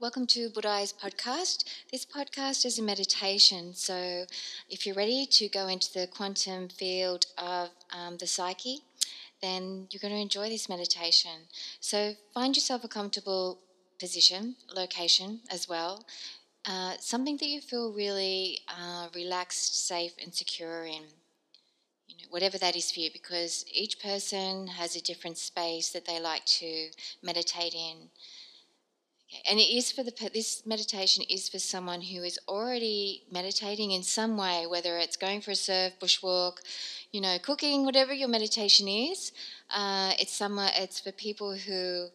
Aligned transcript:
Welcome 0.00 0.26
to 0.28 0.50
Buddha's 0.50 0.92
podcast. 0.92 1.64
This 1.90 2.04
podcast 2.04 2.64
is 2.66 2.78
a 2.78 2.82
meditation, 2.82 3.74
so 3.74 4.26
if 4.68 4.84
you're 4.84 4.94
ready 4.94 5.24
to 5.26 5.48
go 5.48 5.68
into 5.68 5.92
the 5.92 6.06
quantum 6.06 6.68
field 6.68 7.26
of 7.38 7.70
um, 7.90 8.18
the 8.18 8.26
psyche, 8.26 8.80
then 9.40 9.86
you're 9.90 10.00
going 10.00 10.12
to 10.14 10.20
enjoy 10.20 10.48
this 10.48 10.68
meditation. 10.68 11.48
So 11.80 12.14
find 12.34 12.54
yourself 12.56 12.84
a 12.84 12.88
comfortable 12.88 13.60
position, 13.98 14.56
location 14.74 15.40
as 15.50 15.68
well, 15.68 16.04
uh, 16.66 16.94
something 17.00 17.36
that 17.38 17.48
you 17.48 17.60
feel 17.60 17.92
really 17.92 18.60
uh, 18.68 19.08
relaxed, 19.14 19.86
safe, 19.86 20.12
and 20.22 20.34
secure 20.34 20.84
in. 20.84 21.04
You 22.08 22.16
know, 22.18 22.28
whatever 22.30 22.58
that 22.58 22.76
is 22.76 22.90
for 22.90 23.00
you, 23.00 23.10
because 23.12 23.64
each 23.72 24.00
person 24.00 24.66
has 24.66 24.96
a 24.96 25.02
different 25.02 25.38
space 25.38 25.90
that 25.90 26.04
they 26.04 26.20
like 26.20 26.44
to 26.46 26.90
meditate 27.22 27.74
in. 27.74 28.10
And 29.48 29.58
it 29.58 29.70
is 29.70 29.92
for 29.92 30.02
the 30.02 30.12
this 30.32 30.64
meditation 30.66 31.24
is 31.28 31.48
for 31.48 31.58
someone 31.58 32.02
who 32.02 32.22
is 32.22 32.38
already 32.48 33.24
meditating 33.30 33.90
in 33.90 34.02
some 34.02 34.36
way, 34.36 34.66
whether 34.66 34.98
it's 34.98 35.16
going 35.16 35.40
for 35.40 35.50
a 35.50 35.56
surf, 35.56 35.92
bushwalk, 36.00 36.58
you 37.12 37.20
know, 37.20 37.38
cooking, 37.40 37.84
whatever 37.84 38.12
your 38.12 38.28
meditation 38.28 38.88
is. 38.88 39.32
Uh, 39.70 40.12
it's 40.18 40.32
somewhere. 40.32 40.70
It's 40.76 41.00
for 41.00 41.12
people 41.12 41.56
who 41.56 42.08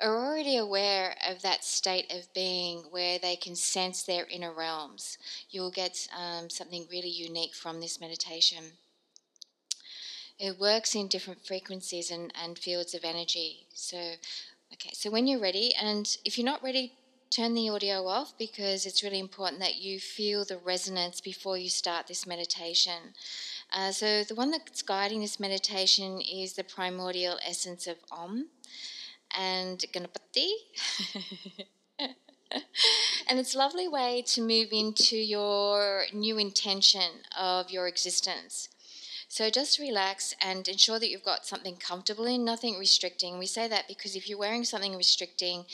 are 0.00 0.16
already 0.16 0.56
aware 0.56 1.14
of 1.28 1.42
that 1.42 1.64
state 1.64 2.10
of 2.12 2.32
being 2.34 2.84
where 2.90 3.18
they 3.18 3.36
can 3.36 3.54
sense 3.54 4.02
their 4.02 4.26
inner 4.26 4.52
realms. 4.52 5.18
You'll 5.50 5.70
get 5.70 6.08
um, 6.16 6.48
something 6.48 6.86
really 6.90 7.10
unique 7.10 7.54
from 7.54 7.80
this 7.80 8.00
meditation. 8.00 8.64
It 10.38 10.58
works 10.58 10.94
in 10.94 11.08
different 11.08 11.44
frequencies 11.44 12.10
and, 12.10 12.32
and 12.42 12.58
fields 12.58 12.94
of 12.94 13.04
energy. 13.04 13.66
So 13.74 14.14
Okay, 14.80 14.92
so 14.94 15.10
when 15.10 15.26
you're 15.26 15.40
ready, 15.40 15.74
and 15.74 16.16
if 16.24 16.38
you're 16.38 16.44
not 16.46 16.62
ready, 16.62 16.94
turn 17.28 17.52
the 17.52 17.68
audio 17.68 18.06
off 18.06 18.32
because 18.38 18.86
it's 18.86 19.02
really 19.02 19.18
important 19.18 19.60
that 19.60 19.76
you 19.76 20.00
feel 20.00 20.42
the 20.42 20.56
resonance 20.56 21.20
before 21.20 21.58
you 21.58 21.68
start 21.68 22.06
this 22.06 22.26
meditation. 22.26 23.12
Uh, 23.70 23.92
so, 23.92 24.24
the 24.24 24.34
one 24.34 24.50
that's 24.50 24.80
guiding 24.80 25.20
this 25.20 25.38
meditation 25.38 26.22
is 26.22 26.54
the 26.54 26.64
primordial 26.64 27.38
essence 27.46 27.86
of 27.86 27.98
Om 28.10 28.46
and 29.36 29.84
Ganapati. 29.92 30.48
and 33.28 33.38
it's 33.38 33.54
a 33.54 33.58
lovely 33.58 33.86
way 33.86 34.24
to 34.28 34.40
move 34.40 34.68
into 34.72 35.18
your 35.18 36.04
new 36.14 36.38
intention 36.38 37.20
of 37.38 37.70
your 37.70 37.86
existence. 37.86 38.70
So 39.32 39.48
just 39.48 39.78
relax 39.78 40.34
and 40.40 40.66
ensure 40.66 40.98
that 40.98 41.08
you've 41.08 41.22
got 41.22 41.46
something 41.46 41.76
comfortable 41.76 42.26
in, 42.26 42.44
nothing 42.44 42.76
restricting. 42.80 43.38
We 43.38 43.46
say 43.46 43.68
that 43.68 43.86
because 43.86 44.16
if 44.16 44.28
you're 44.28 44.36
wearing 44.36 44.64
something 44.64 44.96
restricting, 44.96 45.66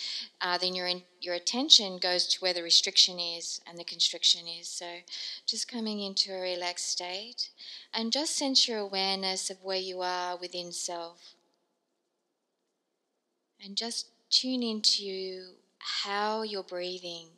uh, 0.43 0.59
then 0.59 0.75
your 0.75 0.87
in, 0.87 1.05
your 1.23 1.35
attention 1.35 1.97
goes 1.97 2.27
to 2.27 2.41
where 2.41 2.53
the 2.53 2.63
restriction 2.63 3.19
is 3.19 3.63
and 3.67 3.79
the 3.79 3.85
constriction 3.85 4.43
is. 4.47 4.69
So 4.69 4.99
just 5.47 5.73
coming 5.73 6.01
into 6.01 6.35
a 6.35 6.41
relaxed 6.41 6.91
state 6.91 7.49
and 7.95 8.13
just 8.13 8.37
sense 8.37 8.69
your 8.69 8.79
awareness 8.79 9.49
of 9.49 9.57
where 9.65 9.79
you 9.79 10.03
are 10.03 10.37
within 10.37 10.71
self. 10.71 11.35
And 13.65 13.75
just 13.75 14.09
tune 14.29 14.63
into 14.63 15.53
how 15.79 16.43
you're 16.43 16.63
breathing. 16.63 17.29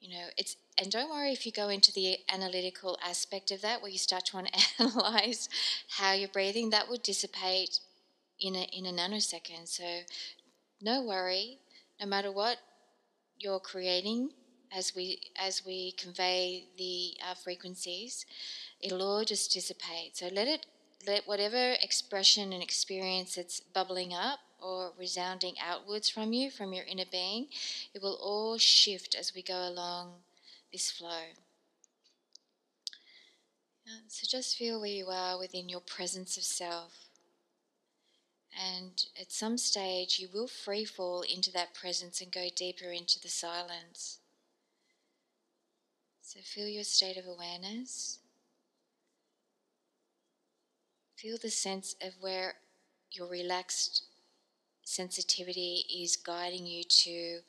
You 0.00 0.10
know, 0.10 0.26
it's 0.36 0.56
and 0.78 0.90
don't 0.90 1.10
worry 1.10 1.32
if 1.32 1.46
you 1.46 1.52
go 1.52 1.68
into 1.68 1.92
the 1.92 2.18
analytical 2.32 2.98
aspect 3.02 3.50
of 3.50 3.62
that, 3.62 3.80
where 3.82 3.90
you 3.90 3.98
start 3.98 4.26
to 4.26 4.36
want 4.36 4.50
analyze 4.78 5.48
how 5.88 6.12
you're 6.12 6.28
breathing. 6.28 6.70
That 6.70 6.88
will 6.88 6.98
dissipate 6.98 7.80
in 8.38 8.54
a 8.54 8.64
in 8.64 8.86
a 8.86 8.92
nanosecond. 8.92 9.68
So, 9.68 10.00
no 10.80 11.02
worry. 11.02 11.58
No 12.00 12.06
matter 12.06 12.30
what 12.30 12.58
you're 13.38 13.60
creating, 13.60 14.30
as 14.72 14.94
we 14.94 15.20
as 15.36 15.64
we 15.64 15.92
convey 15.92 16.64
the 16.76 17.14
uh, 17.26 17.34
frequencies, 17.34 18.26
it'll 18.80 19.02
all 19.02 19.24
just 19.24 19.52
dissipate. 19.52 20.16
So 20.16 20.28
let 20.32 20.48
it 20.48 20.66
let 21.06 21.26
whatever 21.26 21.74
expression 21.82 22.52
and 22.52 22.62
experience 22.62 23.36
that's 23.36 23.60
bubbling 23.60 24.12
up 24.12 24.40
or 24.60 24.92
resounding 24.98 25.54
outwards 25.60 26.08
from 26.08 26.32
you, 26.32 26.50
from 26.50 26.72
your 26.72 26.84
inner 26.84 27.04
being, 27.10 27.48
it 27.94 28.02
will 28.02 28.18
all 28.20 28.58
shift 28.58 29.14
as 29.14 29.34
we 29.34 29.42
go 29.42 29.68
along 29.68 30.12
this 30.72 30.90
flow. 30.90 31.22
So 34.08 34.26
just 34.28 34.56
feel 34.56 34.80
where 34.80 34.90
you 34.90 35.06
are 35.08 35.38
within 35.38 35.68
your 35.68 35.80
presence 35.80 36.36
of 36.36 36.42
self. 36.42 37.06
And 38.58 39.04
at 39.20 39.30
some 39.30 39.58
stage, 39.58 40.18
you 40.18 40.28
will 40.32 40.48
free 40.48 40.84
fall 40.84 41.22
into 41.22 41.52
that 41.52 41.74
presence 41.74 42.20
and 42.20 42.32
go 42.32 42.48
deeper 42.54 42.90
into 42.90 43.20
the 43.20 43.28
silence. 43.28 44.18
So 46.22 46.40
feel 46.42 46.66
your 46.66 46.84
state 46.84 47.16
of 47.16 47.26
awareness. 47.26 48.18
Feel 51.16 51.36
the 51.40 51.50
sense 51.50 51.94
of 52.02 52.14
where 52.20 52.54
your 53.12 53.28
relaxed 53.28 54.04
sensitivity 54.86 55.84
is 55.90 56.16
guiding 56.16 56.64
you 56.64 56.84
to 56.84 57.40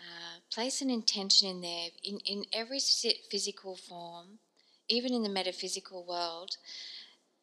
uh, 0.00 0.40
place 0.52 0.82
an 0.82 0.90
intention 0.90 1.48
in 1.48 1.60
there. 1.60 1.88
In, 2.02 2.18
in 2.26 2.44
every 2.52 2.80
physical 3.30 3.76
form, 3.76 4.38
even 4.88 5.14
in 5.14 5.22
the 5.22 5.28
metaphysical 5.28 6.04
world, 6.04 6.56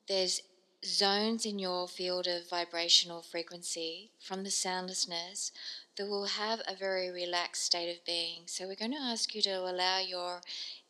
there's 0.07 0.41
zones 0.83 1.45
in 1.45 1.59
your 1.59 1.87
field 1.87 2.27
of 2.27 2.49
vibrational 2.49 3.21
frequency 3.21 4.11
from 4.19 4.43
the 4.43 4.51
soundlessness 4.51 5.51
that 5.95 6.07
will 6.07 6.25
have 6.25 6.59
a 6.67 6.75
very 6.75 7.09
relaxed 7.09 7.63
state 7.63 7.91
of 7.91 8.03
being. 8.05 8.41
So 8.47 8.67
we're 8.67 8.75
going 8.75 8.91
to 8.91 8.97
ask 8.97 9.33
you 9.33 9.41
to 9.43 9.59
allow 9.59 9.99
your 9.99 10.41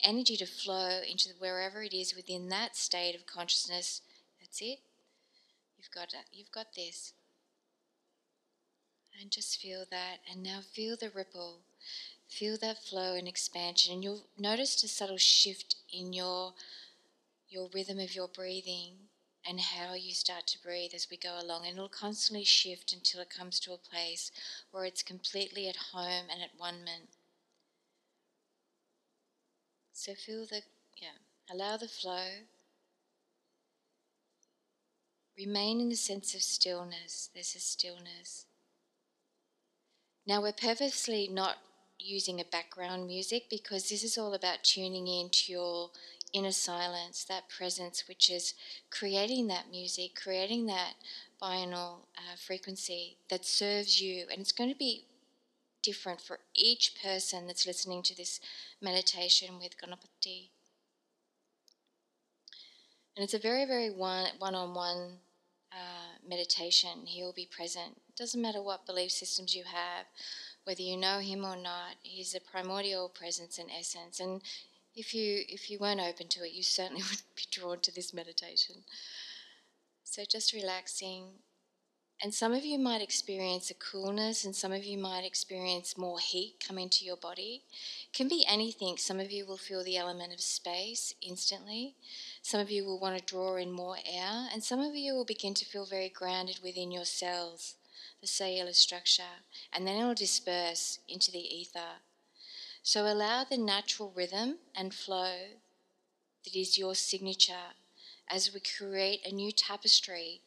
energy 0.03 0.35
to 0.38 0.46
flow 0.46 1.01
into 1.07 1.30
wherever 1.38 1.84
it 1.84 1.94
is 1.94 2.16
within 2.16 2.50
that 2.50 2.75
state 2.75 3.16
of 3.16 3.28
consciousness. 3.28 4.01
That's 4.40 4.62
it. 4.62 4.80
You've 5.78 5.91
got. 5.94 6.13
You've 6.31 6.51
got 6.51 6.74
this. 6.75 7.13
And 9.22 9.30
just 9.30 9.62
feel 9.62 9.86
that. 9.92 10.18
And 10.30 10.42
now 10.42 10.62
feel 10.62 10.98
the 10.98 11.12
ripple. 11.12 11.59
Feel 12.28 12.58
that 12.58 12.84
flow 12.84 13.16
and 13.16 13.28
expansion. 13.28 13.94
And 13.94 14.04
you'll 14.04 14.26
notice 14.38 14.84
a 14.84 14.88
subtle 14.88 15.18
shift 15.18 15.76
in 15.94 16.12
your, 16.12 16.54
your 17.48 17.70
rhythm 17.72 18.00
of 18.00 18.16
your 18.16 18.28
breathing 18.28 18.94
and 19.48 19.60
how 19.60 19.94
you 19.94 20.14
start 20.14 20.48
to 20.48 20.64
breathe 20.64 20.92
as 20.96 21.08
we 21.12 21.18
go 21.18 21.38
along. 21.40 21.66
And 21.68 21.76
it'll 21.76 21.90
constantly 21.90 22.44
shift 22.44 22.94
until 22.94 23.22
it 23.22 23.30
comes 23.30 23.60
to 23.60 23.74
a 23.74 23.78
place 23.78 24.31
where 24.72 24.86
it's 24.86 25.04
completely 25.04 25.68
at 25.70 25.76
home 25.94 26.26
and 26.31 26.42
at 26.42 26.58
one 26.58 26.84
man. 26.84 27.02
So 29.94 30.14
feel 30.16 30.48
the, 30.48 30.62
yeah, 30.98 31.20
allow 31.52 31.78
the 31.78 31.88
flow. 31.88 32.28
Remain 35.38 35.80
in 35.80 35.90
the 35.90 35.96
sense 35.96 36.34
of 36.34 36.42
stillness. 36.42 37.30
There's 37.34 37.56
a 37.56 37.60
stillness. 37.60 38.46
Now, 40.26 40.42
we're 40.42 40.54
purposely 40.54 41.28
not 41.28 41.58
using 42.00 42.40
a 42.40 42.46
background 42.46 43.08
music 43.08 43.44
because 43.50 43.90
this 43.90 44.04
is 44.04 44.18
all 44.18 44.34
about 44.34 44.64
tuning 44.64 45.08
into 45.08 45.52
your 45.52 45.90
inner 46.34 46.52
silence, 46.52 47.24
that 47.26 47.50
presence, 47.50 48.08
which 48.08 48.30
is 48.30 48.54
creating 48.90 49.48
that 49.48 49.70
music, 49.70 50.16
creating 50.16 50.68
that 50.68 50.94
binaural 51.42 52.06
uh, 52.18 52.36
frequency 52.38 53.18
that 53.30 53.46
serves 53.46 54.02
you. 54.02 54.26
And 54.31 54.40
it's 54.40 54.52
going 54.52 54.72
to 54.72 54.78
be 54.78 55.06
different 55.81 56.22
for 56.22 56.40
each 56.54 57.02
person 57.02 57.48
that's 57.48 57.66
listening 57.66 58.04
to 58.04 58.16
this 58.16 58.40
meditation 58.81 59.58
with 59.60 59.76
Ganapati. 59.78 60.50
And 63.16 63.24
it's 63.24 63.34
a 63.34 63.40
very, 63.40 63.66
very 63.66 63.90
one 63.90 64.28
on 64.40 64.74
one 64.74 65.18
Uh, 65.74 66.28
meditation. 66.28 67.06
He 67.06 67.24
will 67.24 67.32
be 67.32 67.46
present. 67.46 67.98
Doesn't 68.18 68.42
matter 68.42 68.62
what 68.62 68.86
belief 68.86 69.12
systems 69.12 69.56
you 69.56 69.64
have, 69.64 70.06
whether 70.66 70.82
you 70.82 70.98
know 70.98 71.20
him 71.20 71.46
or 71.46 71.56
not. 71.56 71.96
He's 72.02 72.36
a 72.36 72.42
primordial 72.42 73.07
presence 73.07 73.57
and 73.57 73.69
essence. 73.72 74.19
And 74.19 74.42
if 74.95 75.13
you 75.13 75.44
if 75.48 75.69
you 75.69 75.80
weren't 75.80 76.01
open 76.01 76.28
to 76.28 76.44
it, 76.44 76.51
you 76.51 76.62
certainly 76.62 77.01
would 77.10 77.22
be 77.38 77.44
drawn 77.50 77.80
to 77.80 77.95
this 77.95 78.13
meditation. 78.13 78.84
So 80.04 80.24
just 80.30 80.51
relaxing. 80.51 81.40
And 82.23 82.31
some 82.31 82.53
of 82.53 82.63
you 82.63 82.77
might 82.77 83.01
experience 83.01 83.71
a 83.71 83.73
coolness, 83.73 84.45
and 84.45 84.56
some 84.56 84.71
of 84.71 84.83
you 84.83 84.95
might 84.95 85.25
experience 85.25 85.97
more 85.97 86.19
heat 86.19 86.63
come 86.65 86.77
into 86.77 87.03
your 87.03 87.18
body. 87.18 87.63
It 88.06 88.15
can 88.15 88.27
be 88.27 88.45
anything. 88.47 88.97
Some 88.97 89.19
of 89.19 89.31
you 89.31 89.44
will 89.44 89.57
feel 89.57 89.83
the 89.83 89.97
element 89.97 90.31
of 90.31 90.39
space 90.39 91.15
instantly. 91.19 91.95
Some 92.44 92.62
of 92.62 92.69
you 92.69 92.85
will 92.85 93.00
want 93.00 93.18
to 93.18 93.25
draw 93.25 93.56
in 93.56 93.71
more 93.71 93.97
air, 94.06 94.50
and 94.53 94.63
some 94.63 94.81
of 94.81 94.95
you 94.95 95.13
will 95.13 95.25
begin 95.25 95.56
to 95.56 95.65
feel 95.65 95.88
very 95.88 96.09
grounded 96.09 96.59
within 96.63 96.91
your 96.91 97.06
cells, 97.06 97.75
the 98.21 98.27
cellular 98.27 98.73
structure, 98.73 99.41
and 99.73 99.88
then 99.88 100.00
it 100.00 100.06
will 100.06 100.13
disperse 100.13 101.00
into 101.09 101.31
the 101.31 101.39
ether. 101.39 102.01
So 102.83 103.12
allow 103.12 103.45
the 103.45 103.57
natural 103.57 104.13
rhythm 104.15 104.57
and 104.75 104.94
flow 104.94 105.38
that 106.44 106.56
is 106.56 106.77
your 106.77 106.94
signature 106.94 107.73
as 108.29 108.53
we 108.53 108.59
create 108.59 109.25
a 109.25 109.33
new 109.33 109.51
tapestry 109.51 110.41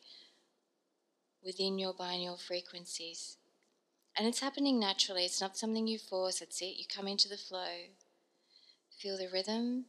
within 1.44 1.78
your 1.78 1.92
binaural 1.92 2.40
frequencies. 2.40 3.36
And 4.16 4.26
it's 4.26 4.40
happening 4.40 4.78
naturally. 4.78 5.24
It's 5.24 5.40
not 5.40 5.56
something 5.56 5.86
you 5.86 5.98
force. 5.98 6.40
It's 6.40 6.62
it. 6.62 6.76
You 6.76 6.84
come 6.88 7.08
into 7.08 7.28
the 7.28 7.36
flow. 7.36 7.88
Feel 8.98 9.18
the 9.18 9.28
rhythm. 9.32 9.86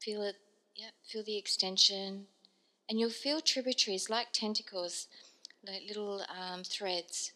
Feel 0.00 0.22
it. 0.22 0.36
Yep. 0.76 0.92
Feel 1.04 1.22
the 1.24 1.38
extension. 1.38 2.26
And 2.88 2.98
you'll 3.00 3.10
feel 3.10 3.40
tributaries 3.40 4.10
like 4.10 4.32
tentacles, 4.32 5.06
like 5.66 5.82
little 5.88 6.24
um, 6.28 6.62
threads 6.64 7.32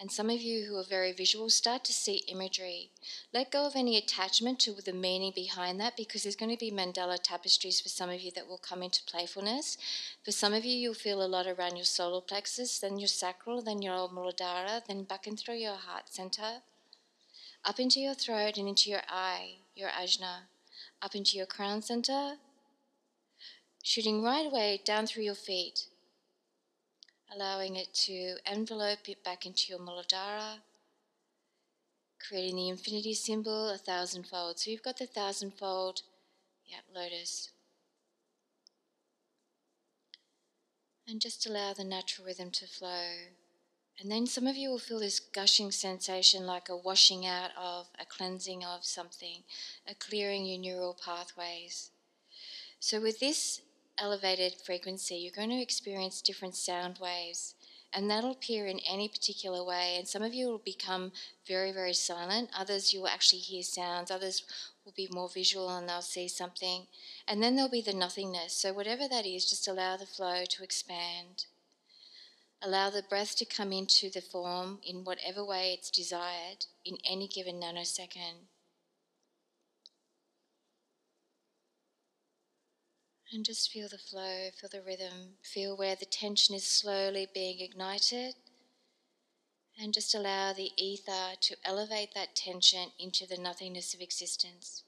and 0.00 0.10
some 0.10 0.30
of 0.30 0.40
you 0.40 0.64
who 0.64 0.78
are 0.78 0.82
very 0.82 1.12
visual 1.12 1.50
start 1.50 1.84
to 1.84 1.92
see 1.92 2.24
imagery. 2.26 2.90
Let 3.34 3.52
go 3.52 3.66
of 3.66 3.76
any 3.76 3.98
attachment 3.98 4.58
to 4.60 4.72
the 4.72 4.94
meaning 4.94 5.30
behind 5.34 5.78
that 5.78 5.94
because 5.94 6.22
there's 6.22 6.36
going 6.36 6.50
to 6.50 6.58
be 6.58 6.72
mandala 6.72 7.18
tapestries 7.22 7.82
for 7.82 7.90
some 7.90 8.08
of 8.08 8.22
you 8.22 8.30
that 8.34 8.48
will 8.48 8.56
come 8.56 8.82
into 8.82 9.04
playfulness. 9.04 9.76
For 10.24 10.32
some 10.32 10.54
of 10.54 10.64
you, 10.64 10.74
you'll 10.74 10.94
feel 10.94 11.22
a 11.22 11.28
lot 11.28 11.46
around 11.46 11.76
your 11.76 11.84
solar 11.84 12.22
plexus, 12.22 12.78
then 12.78 12.98
your 12.98 13.08
sacral, 13.08 13.60
then 13.60 13.82
your 13.82 14.08
muladhara, 14.08 14.80
then 14.88 15.04
back 15.04 15.26
and 15.26 15.38
through 15.38 15.56
your 15.56 15.76
heart 15.76 16.04
center, 16.08 16.62
up 17.62 17.78
into 17.78 18.00
your 18.00 18.14
throat 18.14 18.56
and 18.56 18.68
into 18.68 18.88
your 18.88 19.02
eye, 19.06 19.56
your 19.74 19.90
ajna, 19.90 20.44
up 21.02 21.14
into 21.14 21.36
your 21.36 21.46
crown 21.46 21.82
center, 21.82 22.36
shooting 23.82 24.22
right 24.22 24.46
away 24.46 24.80
down 24.82 25.06
through 25.06 25.24
your 25.24 25.34
feet 25.34 25.88
allowing 27.32 27.76
it 27.76 27.92
to 27.94 28.36
envelope 28.46 29.08
it 29.08 29.22
back 29.24 29.46
into 29.46 29.70
your 29.70 29.78
Muladhara, 29.78 30.58
creating 32.26 32.56
the 32.56 32.68
infinity 32.68 33.14
symbol 33.14 33.68
a 33.70 33.78
thousandfold. 33.78 34.58
So 34.58 34.70
you've 34.70 34.82
got 34.82 34.98
the 34.98 35.06
thousandfold, 35.06 36.02
lotus. 36.94 37.50
And 41.08 41.20
just 41.20 41.46
allow 41.46 41.72
the 41.72 41.84
natural 41.84 42.26
rhythm 42.26 42.50
to 42.52 42.66
flow. 42.66 43.12
And 44.00 44.10
then 44.10 44.26
some 44.26 44.46
of 44.46 44.56
you 44.56 44.70
will 44.70 44.78
feel 44.78 45.00
this 45.00 45.20
gushing 45.20 45.72
sensation 45.72 46.46
like 46.46 46.68
a 46.68 46.76
washing 46.76 47.26
out 47.26 47.50
of, 47.56 47.88
a 47.98 48.06
cleansing 48.06 48.64
of 48.64 48.84
something, 48.84 49.42
a 49.86 49.94
clearing 49.94 50.46
your 50.46 50.58
neural 50.58 50.96
pathways. 51.04 51.90
So, 52.78 53.00
with 53.00 53.20
this 53.20 53.60
elevated 54.00 54.54
frequency, 54.64 55.16
you're 55.16 55.32
going 55.34 55.50
to 55.50 55.62
experience 55.62 56.22
different 56.22 56.56
sound 56.56 56.98
waves. 56.98 57.54
And 57.92 58.08
that'll 58.08 58.30
appear 58.30 58.66
in 58.66 58.78
any 58.88 59.08
particular 59.08 59.64
way. 59.64 59.96
And 59.98 60.06
some 60.06 60.22
of 60.22 60.32
you 60.32 60.46
will 60.48 60.62
become 60.64 61.10
very, 61.46 61.72
very 61.72 61.92
silent. 61.92 62.50
Others, 62.56 62.92
you 62.92 63.00
will 63.00 63.08
actually 63.08 63.40
hear 63.40 63.64
sounds. 63.64 64.10
Others 64.10 64.44
will 64.84 64.92
be 64.96 65.08
more 65.10 65.28
visual 65.28 65.68
and 65.68 65.88
they'll 65.88 66.00
see 66.00 66.28
something. 66.28 66.86
And 67.26 67.42
then 67.42 67.56
there'll 67.56 67.70
be 67.70 67.82
the 67.82 67.92
nothingness. 67.92 68.52
So, 68.52 68.72
whatever 68.72 69.08
that 69.08 69.26
is, 69.26 69.50
just 69.50 69.66
allow 69.66 69.96
the 69.96 70.06
flow 70.06 70.44
to 70.48 70.62
expand. 70.62 71.46
Allow 72.62 72.90
the 72.90 73.02
breath 73.02 73.36
to 73.36 73.44
come 73.44 73.72
into 73.72 74.10
the 74.10 74.20
form 74.20 74.78
in 74.84 75.02
whatever 75.02 75.44
way 75.44 75.72
it's 75.72 75.90
desired 75.90 76.66
in 76.84 76.96
any 77.04 77.26
given 77.26 77.60
nanosecond. 77.60 78.49
And 83.32 83.44
just 83.44 83.70
feel 83.70 83.88
the 83.88 83.96
flow, 83.96 84.50
feel 84.60 84.70
the 84.70 84.82
rhythm, 84.82 85.36
feel 85.42 85.76
where 85.76 85.94
the 85.94 86.04
tension 86.04 86.54
is 86.54 86.64
slowly 86.64 87.28
being 87.32 87.60
ignited. 87.60 88.34
And 89.80 89.94
just 89.94 90.14
allow 90.14 90.52
the 90.52 90.72
ether 90.76 91.36
to 91.40 91.56
elevate 91.64 92.12
that 92.14 92.34
tension 92.34 92.88
into 92.98 93.26
the 93.26 93.38
nothingness 93.40 93.94
of 93.94 94.00
existence. 94.00 94.82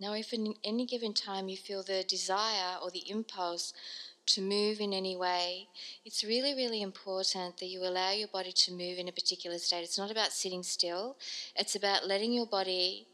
Now, 0.00 0.14
if 0.14 0.32
in 0.32 0.54
any 0.64 0.84
given 0.86 1.14
time 1.14 1.48
you 1.48 1.56
feel 1.56 1.84
the 1.84 2.02
desire 2.02 2.76
or 2.82 2.90
the 2.90 3.08
impulse 3.08 3.72
to 4.26 4.40
move 4.40 4.80
in 4.80 4.92
any 4.92 5.16
way, 5.16 5.68
it's 6.04 6.24
really, 6.24 6.54
really 6.54 6.82
important 6.82 7.58
that 7.58 7.66
you 7.66 7.80
allow 7.84 8.10
your 8.10 8.26
body 8.26 8.50
to 8.50 8.72
move 8.72 8.98
in 8.98 9.06
a 9.06 9.12
particular 9.12 9.58
state. 9.58 9.84
It's 9.84 9.98
not 9.98 10.10
about 10.10 10.32
sitting 10.32 10.64
still, 10.64 11.16
it's 11.54 11.76
about 11.76 12.08
letting 12.08 12.32
your 12.32 12.46
body 12.46 13.06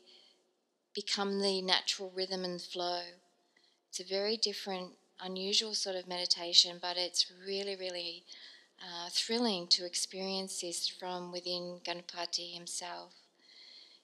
become 1.01 1.41
the 1.41 1.63
natural 1.63 2.11
rhythm 2.13 2.45
and 2.45 2.61
flow. 2.61 3.03
It's 3.89 4.01
a 4.01 4.05
very 4.05 4.37
different, 4.37 4.95
unusual 5.21 5.73
sort 5.73 5.95
of 5.95 6.09
meditation, 6.09 6.79
but 6.83 6.97
it's 6.97 7.31
really, 7.47 7.77
really 7.77 8.25
uh, 8.83 9.09
thrilling 9.13 9.69
to 9.69 9.87
experience 9.87 10.61
this 10.61 10.89
from 10.89 11.31
within 11.31 11.79
Ganapati 11.87 12.53
himself. 12.53 13.13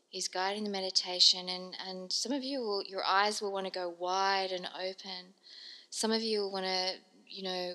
He's 0.09 0.29
guiding 0.29 0.63
the 0.63 0.71
meditation, 0.71 1.49
and, 1.49 1.77
and 1.85 2.13
some 2.13 2.31
of 2.31 2.45
you, 2.45 2.61
will, 2.61 2.85
your 2.85 3.03
eyes 3.05 3.43
will 3.43 3.53
want 3.53 3.67
to 3.67 3.73
go 3.73 3.93
wide 3.99 4.53
and 4.53 4.69
open. 4.79 5.35
Some 5.91 6.13
of 6.13 6.23
you 6.23 6.43
will 6.43 6.53
want 6.53 6.67
to, 6.67 6.93
you 7.29 7.43
know, 7.43 7.75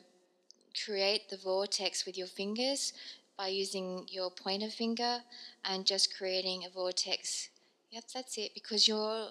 create 0.86 1.30
the 1.30 1.36
vortex 1.36 2.06
with 2.06 2.18
your 2.18 2.28
fingers 2.28 2.94
by 3.38 3.50
using 3.50 4.06
your 4.10 4.32
pointer 4.32 4.70
finger 4.70 5.20
and 5.66 5.86
just 5.86 6.16
creating 6.18 6.64
a 6.64 6.70
vortex 6.70 7.50
Yep, 7.92 8.04
that's 8.14 8.38
it. 8.38 8.54
Because 8.54 8.88
you're, 8.88 9.30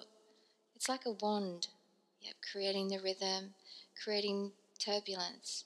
it's 0.75 0.89
like 0.89 1.05
a 1.05 1.11
wand. 1.11 1.67
Yep, 2.21 2.35
creating 2.51 2.89
the 2.89 2.99
rhythm, 2.99 3.53
creating 4.03 4.51
turbulence. 4.77 5.65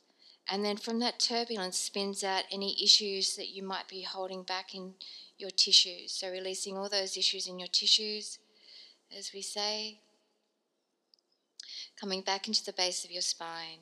And 0.49 0.63
then 0.63 0.77
from 0.77 0.99
that 0.99 1.19
turbulence 1.19 1.77
spins 1.77 2.23
out 2.23 2.43
any 2.51 2.75
issues 2.83 3.35
that 3.37 3.49
you 3.49 3.63
might 3.63 3.87
be 3.87 4.01
holding 4.01 4.43
back 4.43 4.75
in 4.75 4.93
your 5.37 5.49
tissues. 5.49 6.11
So 6.11 6.29
releasing 6.29 6.77
all 6.77 6.89
those 6.89 7.17
issues 7.17 7.47
in 7.47 7.59
your 7.59 7.69
tissues, 7.69 8.39
as 9.17 9.31
we 9.33 9.41
say. 9.41 9.99
Coming 11.99 12.21
back 12.21 12.47
into 12.47 12.63
the 12.63 12.73
base 12.73 13.05
of 13.05 13.11
your 13.11 13.21
spine. 13.21 13.79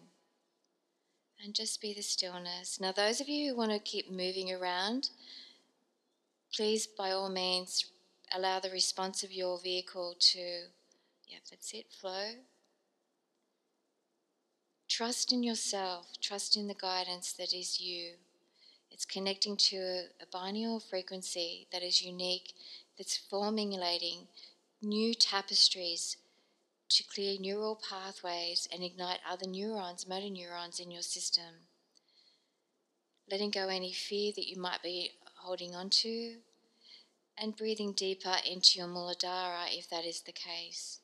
And 1.43 1.55
just 1.55 1.81
be 1.81 1.93
the 1.93 2.03
stillness. 2.03 2.79
Now, 2.79 2.91
those 2.91 3.19
of 3.19 3.27
you 3.27 3.49
who 3.49 3.57
want 3.57 3.71
to 3.71 3.79
keep 3.79 4.11
moving 4.11 4.53
around, 4.53 5.09
please, 6.53 6.85
by 6.85 7.09
all 7.09 7.29
means, 7.29 7.85
allow 8.35 8.59
the 8.59 8.69
response 8.69 9.23
of 9.23 9.31
your 9.31 9.59
vehicle 9.59 10.15
to, 10.19 10.39
yeah, 11.27 11.39
that's 11.49 11.73
it, 11.73 11.87
flow. 11.89 12.31
Trust 14.87 15.31
in 15.31 15.43
yourself, 15.43 16.07
trust 16.21 16.57
in 16.57 16.67
the 16.67 16.73
guidance 16.73 17.33
that 17.33 17.53
is 17.53 17.79
you. 17.79 18.13
It's 18.91 19.05
connecting 19.05 19.55
to 19.57 19.77
a, 19.77 20.03
a 20.21 20.25
binaural 20.33 20.83
frequency 20.83 21.67
that 21.71 21.81
is 21.81 22.01
unique, 22.01 22.53
that's 22.97 23.17
formulating 23.17 24.27
new 24.81 25.13
tapestries 25.13 26.17
to 26.89 27.03
clear 27.05 27.39
neural 27.39 27.79
pathways 27.89 28.67
and 28.71 28.83
ignite 28.83 29.19
other 29.29 29.47
neurons, 29.47 30.07
motor 30.07 30.29
neurons 30.29 30.79
in 30.79 30.91
your 30.91 31.01
system. 31.01 31.67
Letting 33.31 33.51
go 33.51 33.69
any 33.69 33.93
fear 33.93 34.33
that 34.35 34.49
you 34.49 34.59
might 34.59 34.83
be 34.83 35.11
holding 35.35 35.73
on 35.73 35.89
to, 35.89 36.35
and 37.37 37.55
breathing 37.55 37.93
deeper 37.93 38.35
into 38.49 38.79
your 38.79 38.87
Muladhara 38.87 39.65
if 39.71 39.89
that 39.89 40.05
is 40.05 40.21
the 40.21 40.31
case. 40.31 40.99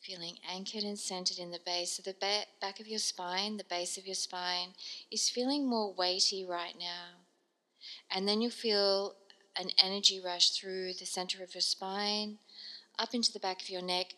Feeling 0.00 0.38
anchored 0.48 0.82
and 0.82 0.98
centered 0.98 1.38
in 1.38 1.50
the 1.50 1.60
base. 1.64 1.98
of 1.98 2.04
the 2.04 2.14
ba- 2.20 2.46
back 2.60 2.78
of 2.80 2.86
your 2.86 2.98
spine, 2.98 3.56
the 3.56 3.64
base 3.64 3.96
of 3.96 4.06
your 4.06 4.14
spine, 4.14 4.74
is 5.10 5.30
feeling 5.30 5.66
more 5.66 5.94
weighty 5.94 6.44
right 6.44 6.74
now. 6.78 7.24
And 8.10 8.28
then 8.28 8.40
you'll 8.40 8.50
feel 8.50 9.14
an 9.56 9.70
energy 9.82 10.20
rush 10.20 10.50
through 10.50 10.94
the 10.94 11.06
center 11.06 11.42
of 11.42 11.54
your 11.54 11.62
spine, 11.62 12.38
up 12.98 13.14
into 13.14 13.32
the 13.32 13.40
back 13.40 13.62
of 13.62 13.70
your 13.70 13.82
neck, 13.82 14.14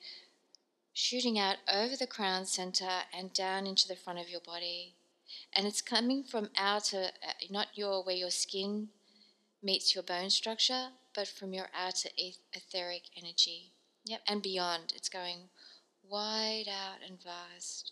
shooting 0.92 1.38
out 1.38 1.56
over 1.72 1.94
the 1.94 2.06
crown 2.06 2.46
center 2.46 3.02
and 3.16 3.32
down 3.32 3.66
into 3.66 3.86
the 3.86 3.96
front 3.96 4.18
of 4.18 4.28
your 4.28 4.40
body. 4.40 4.94
And 5.52 5.66
it's 5.66 5.82
coming 5.82 6.24
from 6.24 6.50
outer, 6.56 7.10
uh, 7.26 7.32
not 7.50 7.68
your 7.74 8.02
where 8.02 8.16
your 8.16 8.30
skin 8.30 8.88
meets 9.66 9.94
your 9.96 10.04
bone 10.04 10.30
structure, 10.30 10.90
but 11.12 11.26
from 11.26 11.52
your 11.52 11.68
outer 11.74 12.08
etheric 12.54 13.02
energy. 13.16 13.72
Yep, 14.04 14.20
and 14.28 14.40
beyond. 14.40 14.92
It's 14.94 15.08
going 15.08 15.48
wide 16.08 16.68
out 16.68 16.98
and 17.06 17.20
vast. 17.20 17.90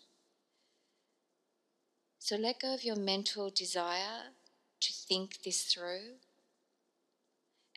So 2.17 2.37
let 2.37 2.61
go 2.61 2.73
of 2.73 2.85
your 2.85 2.95
mental 2.95 3.49
desire 3.49 4.31
to 4.79 4.93
think 4.93 5.43
this 5.43 5.63
through. 5.63 6.15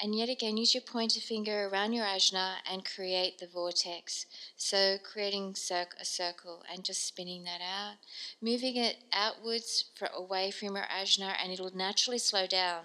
And 0.01 0.15
yet 0.15 0.29
again, 0.29 0.57
use 0.57 0.75
your 0.75 0.83
pointer 0.83 1.21
finger 1.21 1.67
around 1.67 1.93
your 1.93 2.05
ajna 2.05 2.59
and 2.71 2.85
create 2.85 3.41
the 3.41 3.49
vortex. 3.49 4.27
So, 4.57 4.97
creating 5.03 5.57
a 6.01 6.05
circle 6.05 6.63
and 6.73 6.85
just 6.85 7.05
spinning 7.05 7.43
that 7.45 7.61
out, 7.61 7.97
moving 8.41 8.77
it 8.77 8.99
outwards 9.13 9.87
for, 9.97 10.09
away 10.15 10.53
from 10.53 10.77
your 10.77 10.85
ajna, 10.85 11.35
and 11.43 11.51
it'll 11.53 11.75
naturally 11.77 12.19
slow 12.19 12.47
down. 12.47 12.85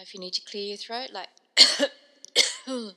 If 0.00 0.14
you 0.14 0.20
need 0.20 0.34
to 0.34 0.42
clear 0.42 0.64
your 0.64 0.76
throat, 0.76 1.10
like 1.12 1.28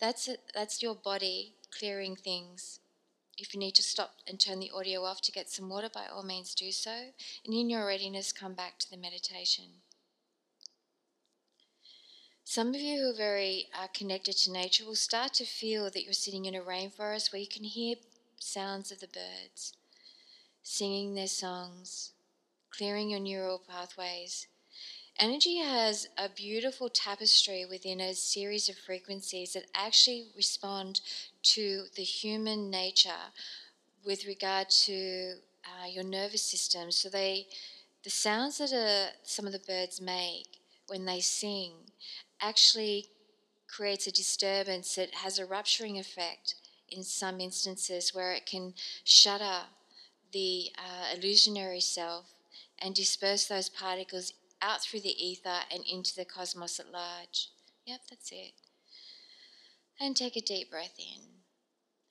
that's 0.00 0.28
it, 0.28 0.40
that's 0.54 0.82
your 0.82 0.94
body 0.94 1.54
clearing 1.70 2.16
things. 2.16 2.80
If 3.38 3.52
you 3.52 3.60
need 3.60 3.74
to 3.74 3.82
stop 3.82 4.14
and 4.26 4.40
turn 4.40 4.60
the 4.60 4.70
audio 4.74 5.04
off 5.04 5.20
to 5.22 5.32
get 5.32 5.50
some 5.50 5.68
water, 5.68 5.90
by 5.92 6.06
all 6.10 6.22
means 6.22 6.54
do 6.54 6.72
so. 6.72 7.10
And 7.44 7.54
in 7.54 7.68
your 7.68 7.86
readiness, 7.86 8.32
come 8.32 8.54
back 8.54 8.78
to 8.78 8.90
the 8.90 8.96
meditation. 8.96 9.82
Some 12.44 12.68
of 12.68 12.80
you 12.80 13.00
who 13.00 13.10
are 13.10 13.16
very 13.16 13.66
uh, 13.74 13.88
connected 13.92 14.36
to 14.38 14.52
nature 14.52 14.86
will 14.86 14.94
start 14.94 15.34
to 15.34 15.44
feel 15.44 15.90
that 15.90 16.04
you're 16.04 16.12
sitting 16.12 16.44
in 16.46 16.54
a 16.54 16.60
rainforest 16.60 17.32
where 17.32 17.42
you 17.42 17.48
can 17.48 17.64
hear 17.64 17.96
sounds 18.38 18.90
of 18.92 19.00
the 19.00 19.08
birds. 19.08 19.74
singing 20.62 21.14
their 21.14 21.28
songs, 21.28 22.12
clearing 22.70 23.10
your 23.10 23.20
neural 23.20 23.58
pathways. 23.58 24.46
Energy 25.18 25.56
has 25.56 26.08
a 26.18 26.28
beautiful 26.28 26.90
tapestry 26.90 27.64
within 27.64 28.00
a 28.00 28.14
series 28.14 28.68
of 28.68 28.76
frequencies 28.76 29.54
that 29.54 29.64
actually 29.74 30.26
respond 30.36 31.00
to 31.42 31.84
the 31.94 32.02
human 32.02 32.70
nature 32.70 33.32
with 34.04 34.26
regard 34.26 34.68
to 34.68 35.36
uh, 35.64 35.86
your 35.86 36.04
nervous 36.04 36.42
system. 36.42 36.92
So 36.92 37.08
they, 37.08 37.46
the 38.04 38.10
sounds 38.10 38.58
that 38.58 38.74
are, 38.74 39.14
some 39.22 39.46
of 39.46 39.52
the 39.52 39.58
birds 39.60 40.02
make 40.02 40.60
when 40.88 41.06
they 41.06 41.20
sing, 41.20 41.72
actually 42.42 43.06
creates 43.68 44.06
a 44.06 44.12
disturbance 44.12 44.96
that 44.96 45.14
has 45.14 45.38
a 45.38 45.46
rupturing 45.46 45.98
effect 45.98 46.56
in 46.90 47.02
some 47.02 47.40
instances 47.40 48.14
where 48.14 48.32
it 48.32 48.44
can 48.44 48.74
shatter 49.04 49.64
the 50.32 50.66
uh, 50.76 51.16
illusionary 51.16 51.80
self 51.80 52.26
and 52.78 52.94
disperse 52.94 53.46
those 53.46 53.70
particles 53.70 54.34
out 54.62 54.82
through 54.82 55.00
the 55.00 55.24
ether 55.24 55.60
and 55.70 55.84
into 55.84 56.14
the 56.14 56.24
cosmos 56.24 56.80
at 56.80 56.90
large. 56.90 57.50
Yep, 57.84 58.00
that's 58.10 58.32
it. 58.32 58.52
And 60.00 60.16
take 60.16 60.36
a 60.36 60.40
deep 60.40 60.70
breath 60.70 60.98
in. 60.98 61.22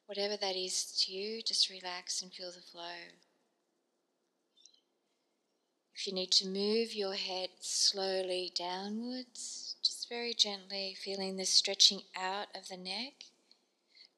Whatever 0.05 0.37
that 0.37 0.55
is 0.55 1.03
to 1.03 1.11
you, 1.11 1.41
just 1.41 1.69
relax 1.69 2.21
and 2.21 2.31
feel 2.31 2.51
the 2.51 2.61
flow. 2.61 3.15
If 5.95 6.05
you 6.05 6.13
need 6.13 6.31
to 6.33 6.47
move 6.47 6.93
your 6.93 7.15
head 7.15 7.49
slowly 7.61 8.51
downwards, 8.55 9.77
just 9.81 10.09
very 10.09 10.33
gently 10.33 10.95
feeling 11.01 11.37
the 11.37 11.45
stretching 11.45 12.01
out 12.15 12.47
of 12.53 12.67
the 12.67 12.77
neck, 12.77 13.13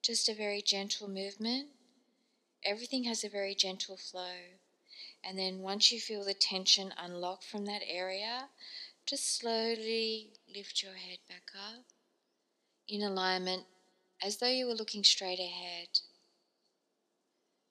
just 0.01 0.27
a 0.27 0.33
very 0.33 0.61
gentle 0.61 1.07
movement. 1.07 1.67
Everything 2.65 3.03
has 3.03 3.23
a 3.23 3.29
very 3.29 3.53
gentle 3.53 3.95
flow. 3.95 4.57
And 5.27 5.37
then 5.37 5.59
once 5.59 5.91
you 5.91 5.99
feel 5.99 6.23
the 6.23 6.33
tension 6.33 6.93
unlock 6.97 7.43
from 7.43 7.65
that 7.65 7.81
area, 7.85 8.47
just 9.05 9.37
slowly 9.37 10.29
lift 10.55 10.81
your 10.81 10.93
head 10.93 11.17
back 11.27 11.51
up 11.53 11.83
in 12.87 13.01
alignment 13.01 13.63
as 14.23 14.37
though 14.37 14.47
you 14.47 14.65
were 14.65 14.73
looking 14.73 15.03
straight 15.03 15.39
ahead. 15.39 15.99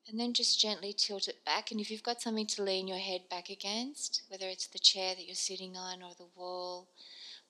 And 0.06 0.20
then 0.20 0.34
just 0.34 0.60
gently 0.60 0.92
tilt 0.92 1.28
it 1.28 1.44
back. 1.46 1.70
And 1.70 1.80
if 1.80 1.90
you've 1.90 2.02
got 2.02 2.20
something 2.20 2.46
to 2.48 2.62
lean 2.62 2.86
your 2.86 2.98
head 2.98 3.22
back 3.30 3.48
against, 3.48 4.22
whether 4.28 4.46
it's 4.46 4.66
the 4.66 4.78
chair 4.78 5.14
that 5.14 5.24
you're 5.24 5.34
sitting 5.34 5.76
on 5.76 6.02
or 6.02 6.12
the 6.16 6.28
wall, 6.36 6.88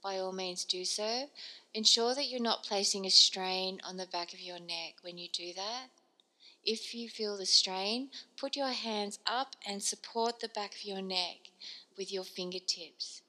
by 0.03 0.19
all 0.19 0.33
means 0.33 0.65
do 0.65 0.85
so. 0.85 1.29
Ensure 1.75 2.15
that 2.15 2.29
you're 2.29 2.41
not 2.41 2.63
placing 2.63 3.07
a 3.07 3.11
strain 3.11 3.81
on 3.85 3.97
the 3.97 4.07
back 4.07 4.33
of 4.33 4.41
your 4.41 4.61
neck 4.61 4.95
when 5.03 5.19
you 5.19 5.29
do 5.33 5.53
that. 5.55 5.89
If 6.67 6.95
you 6.95 7.09
feel 7.09 7.37
the 7.37 7.47
strain, 7.47 8.11
put 8.37 8.57
your 8.57 8.73
hands 8.73 9.21
up 9.25 9.55
and 9.65 9.81
support 9.81 10.41
the 10.41 10.49
back 10.49 10.75
of 10.75 10.85
your 10.85 11.01
neck 11.01 11.53
with 11.97 12.13
your 12.13 12.25
fingertips. 12.25 13.23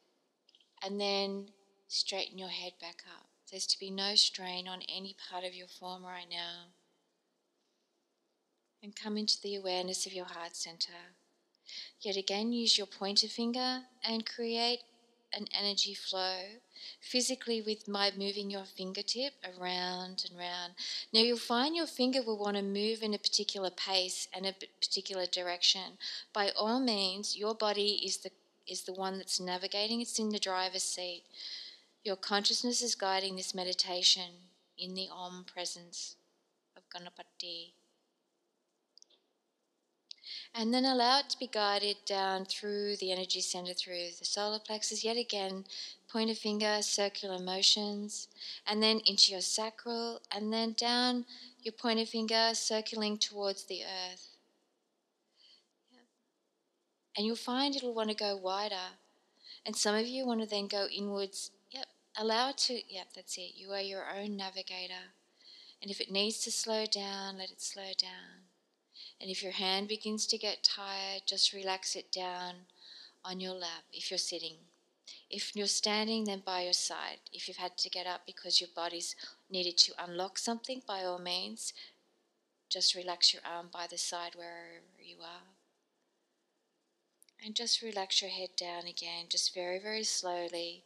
And 0.84 1.00
then 1.00 1.50
straighten 1.88 2.40
your 2.40 2.50
head 2.50 2.74
back 2.82 3.04
up. 3.16 3.28
There's 3.52 3.68
to 3.68 3.80
be 3.80 3.92
no 3.92 4.16
strain 4.16 4.68
on 4.68 4.82
any 4.90 5.16
part 5.30 5.44
of 5.44 5.54
your 5.54 5.68
form 5.68 6.04
right 6.04 6.26
now 6.30 6.74
and 8.84 8.96
come 8.96 9.18
into 9.18 9.40
the 9.42 9.56
awareness 9.56 10.06
of 10.06 10.14
your 10.14 10.26
heart 10.26 10.56
center. 10.56 11.14
Yet 12.02 12.18
again, 12.18 12.52
use 12.52 12.78
your 12.78 12.88
pointer 12.88 13.28
finger 13.28 13.82
and 14.04 14.26
create 14.26 14.80
an 15.34 15.48
energy 15.58 15.94
flow 15.94 16.38
physically 17.00 17.62
with 17.62 17.88
my 17.88 18.12
moving 18.18 18.50
your 18.50 18.66
fingertip 18.66 19.34
around 19.44 20.26
and 20.30 20.38
round. 20.38 20.74
Now 21.14 21.22
you'll 21.22 21.38
find 21.38 21.76
your 21.76 21.88
finger 21.88 22.22
will 22.22 22.38
want 22.38 22.58
to 22.58 22.64
move 22.64 23.02
in 23.02 23.14
a 23.14 23.20
particular 23.20 23.70
pace 23.70 24.28
and 24.34 24.46
a 24.46 24.54
particular 24.82 25.26
direction. 25.26 25.98
By 26.34 26.52
all 26.58 26.80
means, 26.80 27.38
your 27.38 27.56
body 27.56 28.02
is 28.06 28.18
the 28.18 28.32
is 28.68 28.84
the 28.84 28.94
one 28.94 29.18
that's 29.18 29.40
navigating. 29.40 30.02
It's 30.02 30.20
in 30.20 30.30
the 30.30 30.40
driver's 30.40 30.84
seat. 30.84 31.24
Your 32.04 32.18
consciousness 32.18 32.82
is 32.82 32.96
guiding 32.96 33.38
this 33.38 33.56
meditation 33.56 34.30
in 34.78 34.94
the 34.94 35.08
Om 35.10 35.46
presence 35.46 36.16
of 36.76 36.84
Ganapati 36.90 37.72
and 40.56 40.74
then 40.74 40.86
allow 40.86 41.20
it 41.20 41.30
to 41.30 41.40
be 41.40 41.48
guided 41.48 41.98
down 42.06 42.46
through 42.46 42.98
the 42.98 43.12
energy 43.12 43.42
center, 43.42 43.74
through 43.74 44.10
the 44.20 44.26
solar 44.26 44.60
plexus. 44.60 45.04
Yet 45.04 45.18
again, 45.18 45.66
point 46.12 46.30
a 46.30 46.36
finger, 46.36 46.80
circular 46.82 47.40
motions, 47.40 48.28
and 48.66 48.82
then 48.82 49.02
into 49.06 49.32
your 49.32 49.42
sacral, 49.42 50.22
and 50.34 50.52
then 50.52 50.74
down 50.74 51.26
your 51.62 51.74
pointer 51.74 52.06
finger, 52.06 52.52
circling 52.54 53.18
towards 53.18 53.66
the 53.66 53.82
earth. 53.84 54.30
And 57.16 57.26
you'll 57.26 57.36
find 57.36 57.76
it'll 57.76 57.94
want 57.94 58.10
to 58.10 58.16
go 58.16 58.38
wider. 58.38 58.94
And 59.66 59.76
some 59.76 59.96
of 59.96 60.06
you 60.06 60.26
want 60.26 60.42
to 60.42 60.48
then 60.48 60.68
go 60.68 60.88
inwards. 60.96 61.52
Yep, 61.72 61.86
allow 62.16 62.52
it 62.52 62.58
to, 62.60 62.80
yep, 62.94 63.08
that's 63.16 63.38
it. 63.38 63.54
You 63.56 63.72
are 63.72 63.82
your 63.82 64.06
own 64.18 64.38
navigator. 64.38 65.14
And 65.82 65.92
if 65.92 66.00
it 66.00 66.12
needs 66.12 66.40
to 66.44 66.52
slow 66.52 66.86
down, 66.86 67.38
let 67.38 67.52
it 67.52 67.62
slow 67.62 67.92
down. 67.98 68.47
And 69.20 69.32
if 69.32 69.42
your 69.42 69.54
hand 69.54 69.88
begins 69.88 70.28
to 70.28 70.38
get 70.38 70.64
tired, 70.64 71.24
just 71.26 71.54
relax 71.54 71.96
it 71.96 72.12
down 72.12 72.68
on 73.26 73.40
your 73.40 73.54
lap 73.54 73.84
if 73.92 74.12
you're 74.12 74.18
sitting. 74.18 74.58
If 75.30 75.56
you're 75.56 75.68
standing, 75.68 76.26
then 76.26 76.42
by 76.46 76.62
your 76.62 76.74
side. 76.74 77.20
If 77.34 77.48
you've 77.48 77.58
had 77.58 77.78
to 77.80 77.90
get 77.90 78.08
up 78.08 78.22
because 78.26 78.62
your 78.62 78.70
body's 78.76 79.16
needed 79.50 79.78
to 79.80 79.94
unlock 79.98 80.38
something, 80.38 80.82
by 80.88 81.04
all 81.04 81.20
means, 81.20 81.74
just 82.70 82.96
relax 82.96 83.34
your 83.34 83.42
arm 83.46 83.68
by 83.72 83.88
the 83.90 83.98
side 83.98 84.36
wherever 84.36 85.02
you 85.02 85.18
are. 85.22 85.56
And 87.44 87.56
just 87.56 87.82
relax 87.82 88.22
your 88.22 88.32
head 88.32 88.50
down 88.58 88.88
again, 88.88 89.26
just 89.30 89.54
very, 89.54 89.80
very 89.80 90.04
slowly. 90.04 90.84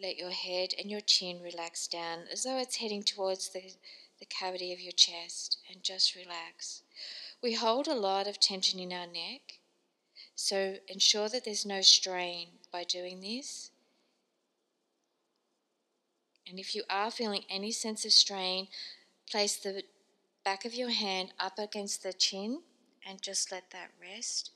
Let 0.00 0.16
your 0.16 0.30
head 0.30 0.74
and 0.78 0.90
your 0.90 1.00
chin 1.00 1.40
relax 1.42 1.86
down 1.86 2.24
as 2.32 2.42
though 2.42 2.58
it's 2.58 2.76
heading 2.76 3.02
towards 3.02 3.50
the, 3.50 3.72
the 4.18 4.26
cavity 4.26 4.72
of 4.72 4.80
your 4.80 4.92
chest, 4.92 5.58
and 5.70 5.82
just 5.82 6.14
relax. 6.14 6.83
We 7.44 7.52
hold 7.52 7.88
a 7.88 7.94
lot 7.94 8.26
of 8.26 8.40
tension 8.40 8.80
in 8.80 8.90
our 8.90 9.06
neck, 9.06 9.58
so 10.34 10.76
ensure 10.88 11.28
that 11.28 11.44
there's 11.44 11.66
no 11.66 11.82
strain 11.82 12.48
by 12.72 12.84
doing 12.84 13.20
this. 13.20 13.70
And 16.48 16.58
if 16.58 16.74
you 16.74 16.84
are 16.88 17.10
feeling 17.10 17.42
any 17.50 17.70
sense 17.70 18.06
of 18.06 18.12
strain, 18.12 18.68
place 19.30 19.56
the 19.56 19.82
back 20.42 20.64
of 20.64 20.72
your 20.72 20.88
hand 20.88 21.34
up 21.38 21.58
against 21.58 22.02
the 22.02 22.14
chin 22.14 22.62
and 23.06 23.20
just 23.20 23.52
let 23.52 23.70
that 23.72 23.90
rest. 24.00 24.52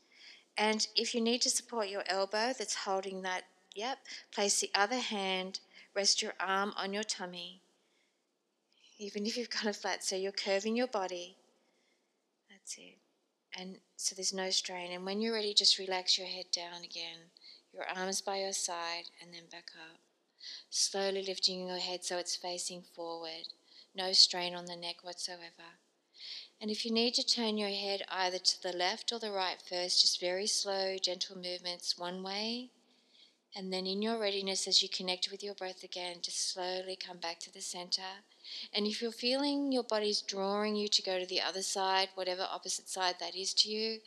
And 0.57 0.87
if 0.97 1.15
you 1.15 1.21
need 1.21 1.43
to 1.43 1.51
support 1.51 1.91
your 1.91 2.05
elbow 2.07 2.55
that's 2.59 2.75
holding 2.75 3.21
that, 3.21 3.43
yep, 3.75 3.99
place 4.33 4.63
the 4.63 4.71
other 4.75 5.01
hand, 5.01 5.61
rest 5.95 6.23
your 6.23 6.33
arm 6.41 6.73
on 6.75 6.95
your 6.95 7.05
tummy. 7.05 7.61
Even 8.99 9.27
if 9.27 9.37
you've 9.37 9.51
got 9.51 9.67
a 9.67 9.75
flat, 9.75 10.03
so 10.03 10.17
you're 10.17 10.33
curving 10.33 10.75
your 10.75 10.87
body 10.87 11.37
that's 12.69 12.79
it. 12.79 12.99
And 13.59 13.79
so 13.97 14.15
there's 14.15 14.35
no 14.35 14.51
strain. 14.51 14.93
And 14.93 15.05
when 15.05 15.21
you're 15.21 15.35
ready, 15.35 15.55
just 15.55 15.79
relax 15.79 16.19
your 16.19 16.27
head 16.27 16.47
down 16.53 16.85
again. 16.85 17.31
Your 17.73 17.85
arms 17.97 18.21
by 18.21 18.39
your 18.39 18.53
side 18.53 19.05
and 19.23 19.33
then 19.33 19.45
back 19.51 19.71
up. 19.91 20.01
Slowly 20.71 21.23
lifting 21.23 21.67
your 21.67 21.79
head 21.79 22.05
so 22.05 22.19
it's 22.19 22.37
facing 22.37 22.83
forward. 22.95 23.49
No 23.95 24.13
strain 24.13 24.55
on 24.55 24.67
the 24.67 24.77
neck 24.77 24.97
whatsoever. 25.03 25.77
And 26.61 26.71
if 26.71 26.85
you 26.85 26.93
need 26.93 27.15
to 27.15 27.27
turn 27.27 27.57
your 27.57 27.71
head 27.71 28.03
either 28.11 28.39
to 28.39 28.63
the 28.63 28.77
left 28.77 29.13
or 29.13 29.19
the 29.19 29.33
right 29.33 29.63
first, 29.69 30.01
just 30.01 30.21
very 30.21 30.47
slow, 30.47 30.97
gentle 31.03 31.37
movements 31.37 31.97
one 31.97 32.23
way. 32.23 32.71
And 33.57 33.73
then 33.73 33.87
in 33.87 34.03
your 34.03 34.21
readiness, 34.21 34.69
as 34.69 34.83
you 34.83 34.89
connect 34.89 35.31
with 35.31 35.43
your 35.43 35.55
breath 35.55 35.83
again, 35.83 36.17
just 36.21 36.53
slowly 36.53 36.97
come 36.97 37.19
back 37.19 37.39
to 37.41 37.53
the 37.53 37.63
center 37.63 38.03
and 38.73 38.87
if 38.87 39.01
you're 39.01 39.13
feeling 39.13 39.73
your 39.73 39.83
body's 39.83 40.21
drawing 40.21 40.77
you 40.77 40.89
to 40.89 41.03
go 41.03 41.19
to 41.19 41.27
the 41.27 41.41
other 41.41 41.63
side, 41.63 42.09
whatever 42.15 42.47
opposite 42.51 42.89
side 42.89 43.17
that 43.21 43.35
is 43.35 43.55
to 43.55 43.71
you, 43.71 44.01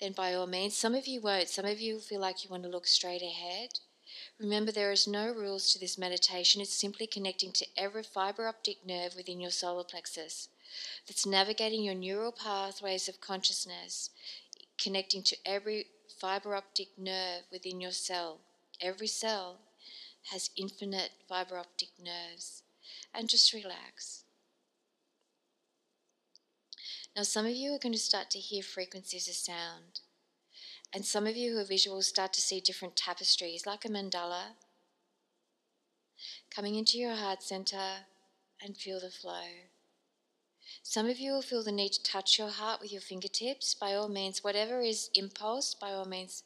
then 0.00 0.12
by 0.12 0.34
all 0.34 0.46
means, 0.46 0.76
some 0.76 0.94
of 0.94 1.06
you 1.06 1.20
won't. 1.20 1.48
Some 1.48 1.64
of 1.64 1.80
you 1.80 1.94
will 1.94 2.00
feel 2.00 2.20
like 2.20 2.44
you 2.44 2.50
want 2.50 2.62
to 2.62 2.68
look 2.68 2.86
straight 2.86 3.22
ahead. 3.22 3.78
Remember, 4.38 4.72
there 4.72 4.92
is 4.92 5.06
no 5.06 5.32
rules 5.32 5.72
to 5.72 5.78
this 5.78 5.98
meditation. 5.98 6.60
It's 6.60 6.74
simply 6.74 7.06
connecting 7.06 7.52
to 7.52 7.66
every 7.76 8.02
fiber 8.02 8.48
optic 8.48 8.84
nerve 8.86 9.14
within 9.16 9.40
your 9.40 9.50
solar 9.50 9.84
plexus 9.84 10.48
that's 11.06 11.26
navigating 11.26 11.82
your 11.82 11.94
neural 11.94 12.32
pathways 12.32 13.08
of 13.08 13.20
consciousness, 13.20 14.10
connecting 14.78 15.22
to 15.22 15.36
every 15.46 15.86
fiber 16.20 16.54
optic 16.54 16.88
nerve 16.98 17.42
within 17.50 17.80
your 17.80 17.92
cell. 17.92 18.40
Every 18.80 19.06
cell 19.06 19.58
has 20.30 20.50
infinite 20.56 21.10
fiber 21.28 21.56
optic 21.56 21.90
nerves 22.02 22.62
and 23.16 23.28
just 23.28 23.52
relax. 23.52 24.24
Now, 27.16 27.22
some 27.22 27.46
of 27.46 27.52
you 27.52 27.72
are 27.72 27.78
going 27.78 27.94
to 27.94 27.98
start 27.98 28.30
to 28.30 28.38
hear 28.38 28.62
frequencies 28.62 29.26
of 29.26 29.34
sound, 29.34 30.00
and 30.92 31.04
some 31.04 31.26
of 31.26 31.34
you 31.36 31.52
who 31.52 31.58
are 31.58 31.64
visual 31.64 32.02
start 32.02 32.32
to 32.34 32.40
see 32.40 32.60
different 32.60 32.94
tapestries 32.94 33.64
like 33.66 33.84
a 33.84 33.88
mandala 33.88 34.56
coming 36.54 36.74
into 36.74 36.98
your 36.98 37.14
heart 37.14 37.42
center 37.42 38.04
and 38.62 38.76
feel 38.76 39.00
the 39.00 39.10
flow. 39.10 39.48
Some 40.82 41.08
of 41.08 41.18
you 41.18 41.32
will 41.32 41.42
feel 41.42 41.64
the 41.64 41.72
need 41.72 41.92
to 41.92 42.02
touch 42.02 42.38
your 42.38 42.50
heart 42.50 42.80
with 42.80 42.92
your 42.92 43.00
fingertips. 43.00 43.74
By 43.74 43.94
all 43.94 44.08
means, 44.08 44.44
whatever 44.44 44.80
is 44.80 45.10
impulse, 45.14 45.74
by 45.74 45.92
all 45.92 46.06
means, 46.06 46.42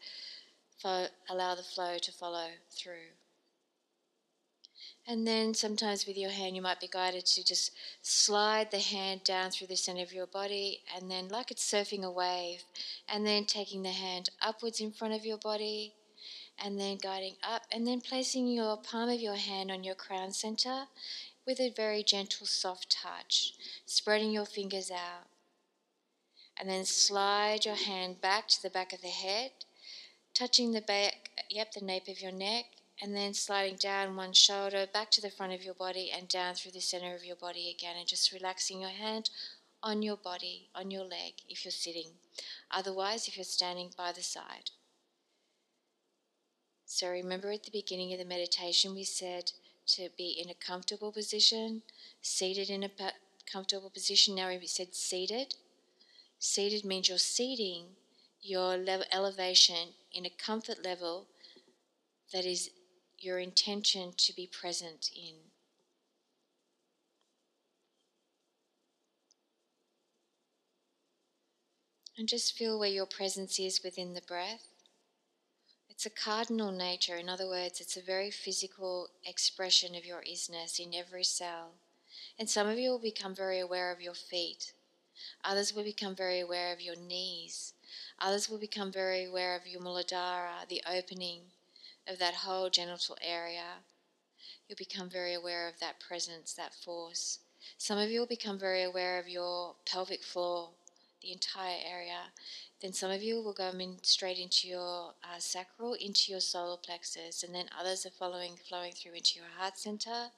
allow 0.85 1.55
the 1.55 1.63
flow 1.63 1.99
to 1.99 2.13
follow 2.13 2.49
through. 2.71 3.13
And 5.11 5.27
then 5.27 5.55
sometimes 5.55 6.07
with 6.07 6.17
your 6.17 6.31
hand, 6.31 6.55
you 6.55 6.63
might 6.63 6.79
be 6.79 6.87
guided 6.87 7.27
to 7.27 7.45
just 7.45 7.73
slide 8.01 8.71
the 8.71 8.79
hand 8.79 9.25
down 9.25 9.51
through 9.51 9.67
the 9.67 9.77
center 9.77 10.03
of 10.03 10.13
your 10.13 10.29
body, 10.29 10.83
and 10.95 11.11
then, 11.11 11.27
like 11.27 11.51
it's 11.51 11.69
surfing 11.69 12.05
a 12.05 12.11
wave, 12.13 12.63
and 13.09 13.27
then 13.27 13.45
taking 13.45 13.83
the 13.83 13.91
hand 13.91 14.31
upwards 14.41 14.79
in 14.79 14.93
front 14.93 15.13
of 15.13 15.27
your 15.27 15.39
body, 15.39 15.95
and 16.65 16.79
then 16.79 16.97
guiding 16.97 17.35
up, 17.43 17.63
and 17.73 17.89
then 17.89 18.01
placing 18.01 18.47
your 18.47 18.77
palm 18.77 19.09
of 19.09 19.21
your 19.21 19.35
hand 19.35 19.73
on 19.73 19.83
your 19.83 19.97
crown 19.97 20.31
center 20.31 20.85
with 21.45 21.59
a 21.59 21.75
very 21.77 22.05
gentle, 22.05 22.47
soft 22.47 22.89
touch, 22.89 23.55
spreading 23.87 24.31
your 24.31 24.47
fingers 24.47 24.93
out. 24.93 25.27
And 26.57 26.71
then 26.71 26.85
slide 26.85 27.65
your 27.65 27.75
hand 27.75 28.21
back 28.21 28.47
to 28.47 28.63
the 28.63 28.71
back 28.71 28.93
of 28.93 29.03
the 29.03 29.09
head, 29.09 29.51
touching 30.35 30.71
the 30.71 30.81
back, 30.81 31.31
yep, 31.49 31.73
the 31.73 31.85
nape 31.85 32.07
of 32.07 32.21
your 32.21 32.31
neck, 32.31 32.67
and 33.03 33.17
then 33.17 33.33
sliding 33.35 33.77
down 33.77 34.17
one 34.17 34.33
shoulder 34.33 34.87
back 34.93 35.11
to 35.11 35.21
the 35.21 35.31
front 35.31 35.53
of 35.53 35.65
your 35.65 35.75
body 35.75 36.11
and 36.15 36.29
down 36.29 36.55
through 36.55 36.73
the 36.73 36.81
center 36.81 37.15
of 37.15 37.25
your 37.25 37.37
body 37.37 37.75
again, 37.75 37.97
and 37.99 38.07
just 38.07 38.33
relaxing 38.33 38.81
your 38.81 38.91
hand 38.91 39.31
on 39.83 40.03
your 40.03 40.17
body, 40.17 40.69
on 40.75 40.91
your 40.91 41.05
leg 41.05 41.35
if 41.49 41.65
you're 41.65 41.73
sitting. 41.73 42.11
Otherwise, 42.71 43.27
if 43.27 43.37
you're 43.37 43.45
standing 43.45 43.91
by 43.97 44.13
the 44.13 44.23
side. 44.23 44.71
So 46.85 47.09
remember 47.09 47.53
at 47.53 47.63
the 47.63 47.71
beginning 47.71 48.13
of 48.13 48.19
the 48.19 48.25
meditation, 48.25 48.95
we 48.95 49.05
said 49.05 49.53
to 49.87 50.09
be 50.19 50.41
in 50.43 50.51
a 50.51 50.55
comfortable 50.55 51.13
position, 51.13 51.83
seated 52.21 52.69
in 52.69 52.83
a 52.83 52.91
comfortable 53.51 53.91
position. 53.91 54.35
Now 54.35 54.49
we 54.49 54.67
said 54.67 54.95
seated. 54.95 55.55
Seated 56.39 56.85
means 56.85 57.09
you're 57.09 57.19
seating 57.19 57.85
your 58.43 58.77
level, 58.77 59.07
elevation 59.13 59.95
in 60.13 60.27
a 60.27 60.31
comfort 60.31 60.85
level 60.85 61.27
that 62.33 62.45
is 62.45 62.71
your 63.21 63.39
intention 63.39 64.13
to 64.17 64.35
be 64.35 64.47
present 64.47 65.11
in. 65.15 65.35
And 72.17 72.29
just 72.29 72.57
feel 72.57 72.79
where 72.79 72.89
your 72.89 73.07
presence 73.07 73.59
is 73.59 73.83
within 73.83 74.15
the 74.15 74.21
breath. 74.21 74.67
It's 75.89 76.07
a 76.07 76.11
cardinal 76.11 76.73
nature. 76.73 77.17
In 77.17 77.29
other 77.29 77.47
words, 77.47 77.81
it's 77.81 77.97
a 77.97 78.03
very 78.03 78.31
physical 78.31 79.09
expression 79.25 79.95
of 79.95 80.05
your 80.05 80.23
isness 80.23 80.79
in 80.79 80.95
every 80.95 81.25
cell. 81.25 81.73
And 82.39 82.49
some 82.49 82.67
of 82.69 82.79
you 82.79 82.91
will 82.91 82.99
become 82.99 83.35
very 83.35 83.59
aware 83.59 83.93
of 83.93 84.01
your 84.01 84.15
feet. 84.15 84.73
Others 85.45 85.75
will 85.75 85.85
become 85.85 86.15
very 86.15 86.41
aware 86.41 86.73
of 86.73 86.81
your 86.81 86.97
knees. 86.97 87.75
Others 88.19 88.49
will 88.49 88.59
become 88.59 88.91
very 88.93 89.25
aware 89.25 89.57
of 89.57 89.67
your 89.67 89.81
muladhara, 89.81 90.67
the 90.69 90.83
opening 90.91 91.41
of 92.11 92.19
that 92.19 92.35
whole 92.35 92.69
genital 92.71 93.17
area. 93.23 93.85
You'll 94.69 94.77
become 94.77 95.09
very 95.09 95.35
aware 95.35 95.69
of 95.69 95.79
that 95.81 96.01
presence, 96.01 96.55
that 96.55 96.75
force. 96.75 97.39
Some 97.79 97.99
of 97.99 98.11
you 98.11 98.21
will 98.21 98.27
become 98.27 98.59
very 98.59 98.83
aware 98.83 99.19
of 99.19 99.29
your 99.29 99.75
pelvic 99.87 100.23
floor, 100.23 100.71
the 101.23 101.33
entire 101.33 101.79
area 101.87 102.33
then 102.81 102.93
some 102.95 103.11
of 103.11 103.23
you 103.23 103.43
will 103.43 103.53
go 103.53 103.69
in 103.69 103.99
straight 104.03 104.39
into 104.39 104.67
your 104.67 105.13
uh, 105.23 105.39
sacral, 105.39 105.93
into 105.95 106.33
your 106.33 106.41
solar 106.41 106.79
plexus, 106.79 107.43
and 107.43 107.55
then 107.55 107.67
others 107.79 108.07
are 108.07 108.11
following, 108.11 108.57
flowing 108.69 108.93
through 108.93 109.13
into 109.13 109.39
your 109.39 109.49
heart 109.59 109.77
center, 109.77 110.29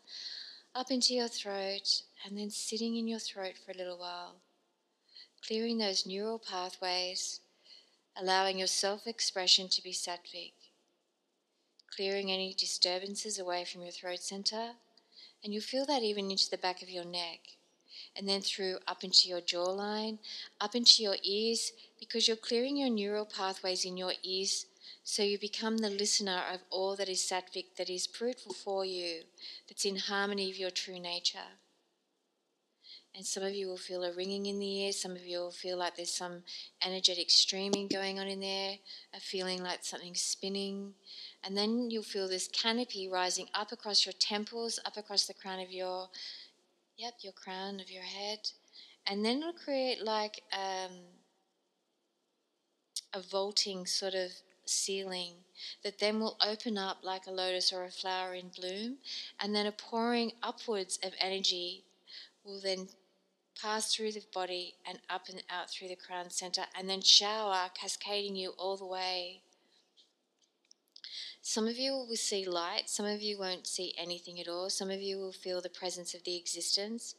up 0.75 0.91
into 0.91 1.15
your 1.15 1.29
throat, 1.29 2.03
and 2.25 2.37
then 2.37 2.51
sitting 2.51 2.97
in 2.97 3.07
your 3.07 3.21
throat 3.21 3.55
for 3.65 3.71
a 3.71 3.77
little 3.77 3.99
while, 3.99 4.35
clearing 5.47 5.79
those 5.79 6.05
neural 6.05 6.41
pathways, 6.41 7.41
allowing 8.21 8.59
your 8.59 8.67
self 8.67 9.07
expression 9.07 9.69
to 9.69 9.83
be 9.83 9.93
sattvic, 9.93 10.55
clearing 11.95 12.31
any 12.31 12.55
disturbances 12.55 13.39
away 13.39 13.65
from 13.65 13.83
your 13.83 13.91
throat 13.91 14.21
center, 14.21 14.71
and 15.43 15.53
you'll 15.53 15.63
feel 15.63 15.87
that 15.87 16.03
even 16.03 16.31
into 16.31 16.51
the 16.51 16.59
back 16.59 16.83
of 16.83 16.91
your 16.91 17.05
neck 17.05 17.41
and 18.17 18.29
then 18.29 18.41
through 18.41 18.79
up 18.87 19.05
into 19.05 19.29
your 19.29 19.41
jawline, 19.41 20.19
up 20.61 20.75
into 20.75 21.03
your 21.03 21.17
ears, 21.23 21.73
because 21.99 22.29
you're 22.29 22.37
clearing 22.37 22.77
your 22.77 22.91
neural 22.91 23.25
pathways 23.25 23.85
in 23.85 23.97
your 23.97 24.13
ears 24.23 24.67
so 25.05 25.23
you 25.23 25.39
become 25.39 25.79
the 25.79 25.91
listener 25.91 26.43
of 26.53 26.61
all 26.71 26.97
that 26.97 27.09
is 27.09 27.21
sattvic, 27.21 27.77
that 27.77 27.91
is 27.91 28.07
fruitful 28.07 28.53
for 28.53 28.85
you, 28.85 29.23
that's 29.69 29.85
in 29.85 29.97
harmony 29.97 30.49
with 30.49 30.61
your 30.61 30.71
true 30.71 31.01
nature. 31.01 31.39
And 33.15 33.27
some 33.27 33.43
of 33.43 33.55
you 33.55 33.67
will 33.67 33.77
feel 33.77 34.05
a 34.05 34.13
ringing 34.13 34.47
in 34.47 34.59
the 34.59 34.85
ears, 34.85 35.01
some 35.01 35.13
of 35.13 35.27
you 35.27 35.39
will 35.39 35.51
feel 35.51 35.77
like 35.77 35.97
there's 35.97 36.15
some 36.15 36.43
energetic 36.85 37.31
streaming 37.31 37.89
going 37.89 38.19
on 38.19 38.27
in 38.27 38.41
there, 38.41 38.77
a 39.15 39.21
feeling 39.21 39.63
like 39.63 39.81
something's 39.83 40.23
spinning. 40.23 40.95
And 41.45 41.57
then 41.57 41.91
you'll 41.91 42.03
feel 42.03 42.29
this 42.29 42.49
canopy 42.49 43.09
rising 43.09 43.47
up 43.53 43.73
across 43.73 44.07
your 44.07 44.13
temples, 44.19 44.79
up 44.85 44.97
across 44.97 45.27
the 45.27 45.35
crown 45.35 45.61
of 45.61 45.73
your 45.73 46.09
Yep, 46.99 47.15
your 47.23 47.33
crown 47.33 47.81
of 47.81 47.91
your 47.91 48.03
head. 48.03 48.39
And 49.07 49.25
then 49.25 49.39
it'll 49.39 49.53
create 49.53 50.05
like 50.05 50.43
um, 50.53 50.93
a 53.13 53.21
vaulting 53.21 53.87
sort 53.87 54.15
of 54.15 54.31
ceiling 54.65 55.33
that 55.83 55.99
then 55.99 56.21
will 56.21 56.37
open 56.47 56.79
up 56.79 56.99
like 57.03 57.27
a 57.27 57.31
lotus 57.31 57.73
or 57.73 57.85
a 57.85 57.91
flower 57.91 58.35
in 58.35 58.51
bloom. 58.57 58.99
And 59.41 59.55
then 59.55 59.67
a 59.67 59.73
pouring 59.73 60.33
upwards 60.43 60.99
of 61.03 61.13
energy 61.21 61.83
will 62.45 62.61
then 62.61 62.89
pass 63.61 63.95
through 63.95 64.13
the 64.13 64.23
body 64.33 64.75
and 64.87 64.99
up 65.11 65.29
and 65.29 65.43
out 65.51 65.71
through 65.71 65.89
the 65.89 65.97
crown 65.97 66.31
center 66.31 66.63
and 66.79 66.89
then 66.89 67.01
shower, 67.01 67.71
cascading 67.75 68.37
you 68.37 68.51
all 68.51 68.77
the 68.77 68.87
way 68.87 69.43
some 71.43 71.67
of 71.67 71.77
you 71.77 71.93
will 71.93 72.15
see 72.15 72.47
light, 72.47 72.89
some 72.89 73.05
of 73.05 73.21
you 73.21 73.37
won't 73.37 73.67
see 73.67 73.93
anything 73.99 74.41
at 74.41 74.47
all, 74.47 74.71
some 74.71 74.91
of 74.91 75.03
you 75.03 75.19
will 75.19 75.33
feel 75.33 75.61
the 75.61 75.69
presence 75.69 76.15
of 76.15 76.23
the 76.23 76.37
existence, 76.37 77.17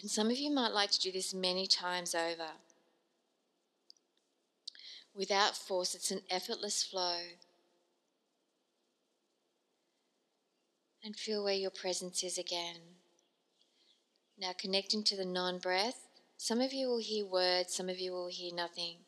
and 0.00 0.08
some 0.08 0.30
of 0.30 0.38
you 0.38 0.48
might 0.50 0.72
like 0.72 0.92
to 0.92 1.00
do 1.00 1.10
this 1.10 1.34
many 1.34 1.66
times 1.66 2.14
over. 2.14 2.52
Without 5.12 5.56
force, 5.56 5.94
it's 5.94 6.12
an 6.12 6.20
effortless 6.30 6.84
flow. 6.84 7.18
And 11.04 11.16
feel 11.16 11.44
where 11.44 11.52
your 11.52 11.70
presence 11.70 12.22
is 12.22 12.38
again. 12.38 12.78
Now, 14.38 14.52
connecting 14.58 15.04
to 15.04 15.16
the 15.16 15.24
non 15.24 15.58
breath, 15.58 16.06
some 16.36 16.60
of 16.60 16.72
you 16.72 16.88
will 16.88 16.98
hear 16.98 17.26
words, 17.26 17.74
some 17.74 17.88
of 17.88 17.98
you 17.98 18.12
will 18.12 18.28
hear 18.28 18.54
nothing. 18.54 18.98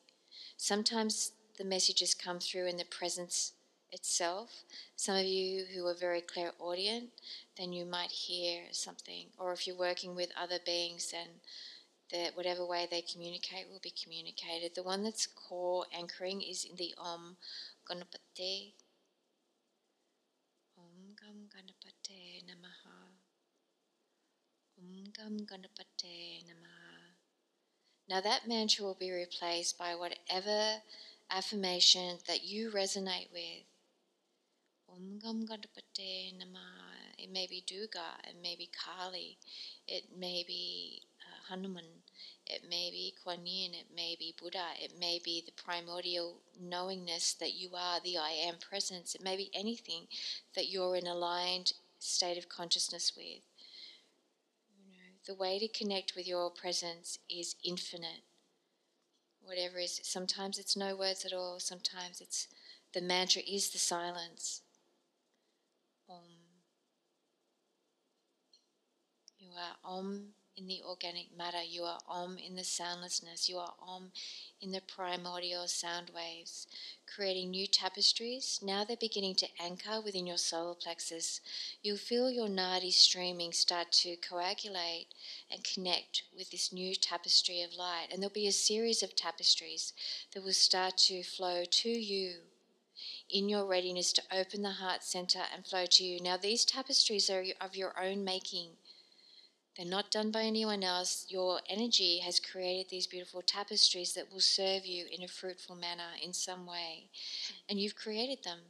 Sometimes 0.57 1.33
the 1.59 1.65
messages 1.65 2.15
come 2.15 2.39
through 2.39 2.67
in 2.67 2.77
the 2.77 2.85
presence 2.85 3.53
itself. 3.93 4.65
Some 4.97 5.17
of 5.17 5.25
you 5.25 5.65
who 5.75 5.87
are 5.87 5.95
very 5.95 6.21
clairaudient, 6.21 7.11
then 7.57 7.73
you 7.73 7.85
might 7.85 8.11
hear 8.11 8.65
something. 8.73 9.27
Or 9.39 9.53
if 9.53 9.67
you're 9.67 9.77
working 9.77 10.15
with 10.15 10.31
other 10.41 10.59
beings, 10.65 11.11
then 11.13 11.41
that 12.13 12.37
whatever 12.37 12.65
way 12.65 12.87
they 12.91 13.03
communicate 13.03 13.67
will 13.71 13.81
be 13.83 13.93
communicated. 14.03 14.75
The 14.75 14.83
one 14.83 15.03
that's 15.03 15.27
core 15.27 15.87
anchoring 15.97 16.43
is 16.43 16.65
in 16.65 16.77
the 16.77 16.95
Om 16.99 17.37
Ganapate. 17.89 18.73
Om 20.79 21.15
Gam 21.21 21.49
Ganapate 21.49 22.45
Namaha. 22.45 23.17
Om 24.79 25.05
Gam 25.17 25.39
Ganapate 25.41 26.45
Namaha. 26.45 26.87
Now 28.09 28.21
that 28.21 28.47
mantra 28.47 28.85
will 28.85 28.97
be 28.99 29.11
replaced 29.11 29.77
by 29.77 29.95
whatever 29.97 30.83
affirmation 31.31 32.19
that 32.29 32.45
you 32.45 32.71
resonate 32.71 33.33
with. 33.33 33.65
Gam 34.97 35.47
Namah. 35.47 36.87
It 37.19 37.31
may 37.31 37.47
be 37.47 37.63
Durga, 37.67 38.17
it 38.25 38.37
may 38.43 38.57
be 38.57 38.71
Kali, 38.73 39.37
it 39.87 40.05
may 40.19 40.45
be 40.47 41.03
uh, 41.21 41.51
Hanuman, 41.51 41.85
it 42.47 42.63
may 42.69 42.91
be 42.91 43.15
Kuan 43.23 43.47
Yin, 43.47 43.75
it 43.75 43.87
may 43.95 44.17
be 44.19 44.35
Buddha, 44.39 44.69
it 44.81 44.93
may 44.99 45.21
be 45.23 45.43
the 45.45 45.53
primordial 45.53 46.37
knowingness 46.61 47.35
that 47.35 47.55
you 47.55 47.71
are 47.75 48.01
the 48.01 48.17
I 48.17 48.31
am 48.31 48.57
presence, 48.57 49.15
it 49.15 49.23
may 49.23 49.37
be 49.37 49.51
anything 49.53 50.07
that 50.55 50.69
you're 50.69 50.97
in 50.97 51.07
aligned 51.07 51.73
state 51.99 52.39
of 52.39 52.49
consciousness 52.49 53.13
with. 53.17 53.43
You 54.79 54.93
know, 54.93 55.13
the 55.27 55.35
way 55.35 55.59
to 55.59 55.69
connect 55.69 56.15
with 56.17 56.27
your 56.27 56.51
presence 56.51 57.19
is 57.29 57.57
infinite. 57.65 58.23
Whatever 59.43 59.79
is, 59.79 60.01
sometimes 60.05 60.59
it's 60.59 60.77
no 60.77 60.97
words 60.97 61.25
at 61.25 61.33
all, 61.33 61.61
sometimes 61.61 62.21
it's 62.21 62.49
the 62.93 63.03
mantra 63.03 63.43
is 63.47 63.71
the 63.71 63.79
silence. 63.79 64.63
Om. 66.09 66.23
You 69.39 69.46
are 69.57 69.77
Om 69.85 70.35
in 70.57 70.67
the 70.67 70.83
organic 70.83 71.37
matter. 71.37 71.63
You 71.63 71.83
are 71.83 71.99
Om 72.09 72.39
in 72.39 72.57
the 72.57 72.65
soundlessness. 72.65 73.49
You 73.49 73.59
are 73.59 73.75
Om 73.87 74.11
in 74.61 74.73
the 74.73 74.81
primordial 74.81 75.69
sound 75.69 76.11
waves, 76.15 76.67
creating 77.15 77.51
new 77.51 77.67
tapestries. 77.67 78.61
Now 78.63 78.85
they're 78.85 78.97
beginning 78.97 79.35
to 79.37 79.49
anchor 79.61 80.01
within 80.01 80.27
your 80.27 80.39
solar 80.39 80.75
plexus. 80.75 81.41
You'll 81.83 81.99
feel 81.99 82.31
your 82.31 82.49
nadi 82.49 82.93
streaming 82.93 83.53
start 83.53 83.93
to 83.93 84.17
coagulate 84.17 85.09
and 85.51 85.63
connect 85.63 86.23
with 86.37 86.51
this 86.51 86.73
new 86.73 86.95
tapestry 86.95 87.63
of 87.63 87.75
light. 87.75 88.09
And 88.11 88.23
there'll 88.23 88.33
be 88.33 88.47
a 88.47 88.53
series 88.53 89.03
of 89.03 89.15
tapestries 89.15 89.93
that 90.33 90.43
will 90.43 90.53
start 90.53 90.97
to 90.99 91.23
flow 91.23 91.65
to 91.65 91.91
you 91.91 92.37
in 93.29 93.49
your 93.49 93.67
readiness 93.67 94.13
to 94.15 94.23
open 94.33 94.63
the 94.63 94.71
heart 94.71 95.03
center 95.03 95.43
and 95.55 95.67
flow 95.67 95.85
to 95.85 96.05
you. 96.05 96.21
Now, 96.21 96.37
these 96.37 96.65
tapestries 96.65 97.29
are 97.29 97.45
of 97.61 97.77
your 97.77 97.93
own 98.01 98.25
making. 98.25 98.71
They're 99.77 99.85
not 99.85 100.11
done 100.11 100.31
by 100.31 100.45
anyone 100.45 100.83
else. 100.83 101.27
Your 101.29 101.61
energy 101.69 102.21
has 102.21 102.41
created 102.41 102.89
these 102.89 103.07
beautiful 103.07 103.43
tapestries 103.43 104.15
that 104.15 104.33
will 104.33 104.41
serve 104.41 104.87
you 104.87 105.05
in 105.13 105.23
a 105.23 105.29
fruitful 105.29 105.77
manner 105.77 106.13
in 106.23 106.33
some 106.33 106.65
way. 106.65 107.11
And 107.69 107.79
you've 107.79 107.95
created 107.95 108.43
them 108.43 108.61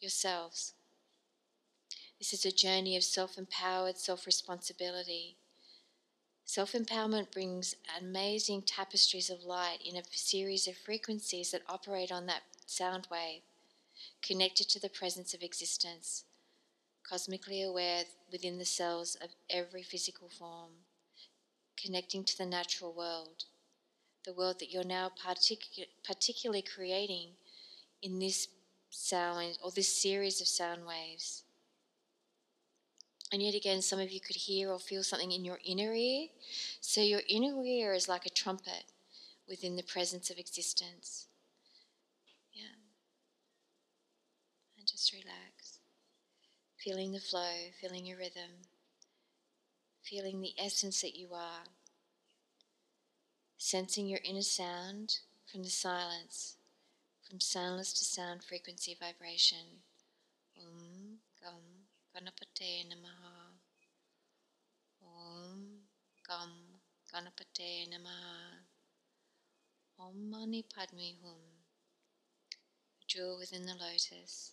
yourselves. 0.00 0.74
This 2.18 2.34
is 2.34 2.44
a 2.44 2.52
journey 2.52 2.94
of 2.96 3.04
self 3.04 3.38
empowered 3.38 3.96
self 3.96 4.26
responsibility. 4.26 5.36
Self 6.44 6.72
empowerment 6.72 7.32
brings 7.32 7.74
amazing 7.98 8.62
tapestries 8.62 9.30
of 9.30 9.44
light 9.44 9.78
in 9.82 9.96
a 9.96 10.02
series 10.10 10.68
of 10.68 10.76
frequencies 10.76 11.52
that 11.52 11.62
operate 11.68 12.12
on 12.12 12.26
that 12.26 12.42
sound 12.66 13.06
wave, 13.10 13.42
connected 14.20 14.68
to 14.68 14.80
the 14.80 14.90
presence 14.90 15.32
of 15.32 15.42
existence 15.42 16.24
cosmically 17.08 17.62
aware 17.62 18.04
within 18.30 18.58
the 18.58 18.64
cells 18.64 19.16
of 19.22 19.30
every 19.50 19.82
physical 19.82 20.28
form, 20.28 20.70
connecting 21.76 22.24
to 22.24 22.36
the 22.36 22.46
natural 22.46 22.92
world, 22.92 23.44
the 24.24 24.32
world 24.34 24.58
that 24.60 24.70
you're 24.70 24.84
now 24.84 25.10
particu- 25.24 25.86
particularly 26.04 26.62
creating 26.62 27.30
in 28.02 28.18
this 28.18 28.48
sound 28.90 29.58
or 29.62 29.70
this 29.70 30.00
series 30.00 30.40
of 30.40 30.48
sound 30.48 30.86
waves. 30.86 31.44
And 33.32 33.42
yet 33.42 33.54
again, 33.54 33.82
some 33.82 34.00
of 34.00 34.10
you 34.10 34.20
could 34.20 34.36
hear 34.36 34.70
or 34.70 34.78
feel 34.78 35.02
something 35.02 35.32
in 35.32 35.44
your 35.44 35.60
inner 35.64 35.92
ear. 35.94 36.28
So, 36.80 37.02
your 37.02 37.22
inner 37.28 37.62
ear 37.62 37.92
is 37.92 38.08
like 38.08 38.24
a 38.24 38.30
trumpet 38.30 38.84
within 39.48 39.76
the 39.76 39.82
presence 39.82 40.30
of 40.30 40.38
existence. 40.38 41.26
Yeah. 42.52 42.64
And 44.78 44.86
just 44.86 45.12
relax 45.12 45.47
feeling 46.88 47.12
the 47.12 47.20
flow, 47.20 47.68
feeling 47.78 48.06
your 48.06 48.16
rhythm, 48.16 48.64
feeling 50.02 50.40
the 50.40 50.54
essence 50.58 51.02
that 51.02 51.14
you 51.14 51.28
are, 51.34 51.64
sensing 53.58 54.06
your 54.06 54.20
inner 54.24 54.40
sound 54.40 55.18
from 55.52 55.62
the 55.62 55.68
silence, 55.68 56.56
from 57.28 57.40
soundless 57.40 57.92
to 57.92 58.06
sound 58.06 58.42
frequency 58.42 58.96
vibration. 58.98 59.82
Om 60.58 61.18
Gam 61.42 61.60
Ganapate 62.16 62.86
Namaha. 62.88 63.52
Om 65.04 65.60
Gam 66.26 66.52
Ganapate 67.12 67.86
Namaha. 67.90 68.64
Om 70.00 70.30
Mani 70.30 70.64
Padme 70.74 71.12
Hum. 71.22 71.36
Jewel 73.06 73.36
within 73.38 73.66
the 73.66 73.74
lotus 73.74 74.52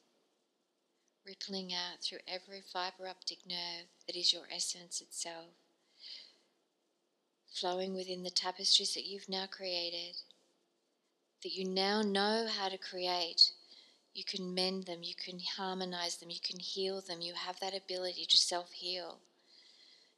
rippling 1.26 1.74
out 1.74 2.02
through 2.04 2.20
every 2.28 2.62
fiber 2.62 3.08
optic 3.08 3.40
nerve 3.48 3.88
that 4.08 4.16
is 4.16 4.32
your 4.32 4.44
essence 4.54 5.02
itself, 5.02 5.48
flowing 7.54 7.94
within 7.96 8.24
the 8.24 8.30
tapestries 8.30 8.94
that 8.94 9.06
you've 9.06 9.30
now 9.30 9.46
created, 9.48 10.16
that 11.44 11.54
you 11.54 11.66
now 11.68 12.02
know 12.02 12.48
how 12.48 12.70
to 12.70 12.78
create. 12.78 13.52
You 14.14 14.24
can 14.24 14.54
mend 14.54 14.86
them, 14.86 15.04
you 15.04 15.16
can 15.16 15.40
harmonize 15.58 16.18
them, 16.18 16.30
you 16.30 16.40
can 16.44 16.60
heal 16.60 17.02
them, 17.02 17.22
you 17.22 17.34
have 17.34 17.60
that 17.60 17.76
ability 17.76 18.26
to 18.30 18.38
self 18.38 18.72
heal. 18.72 19.20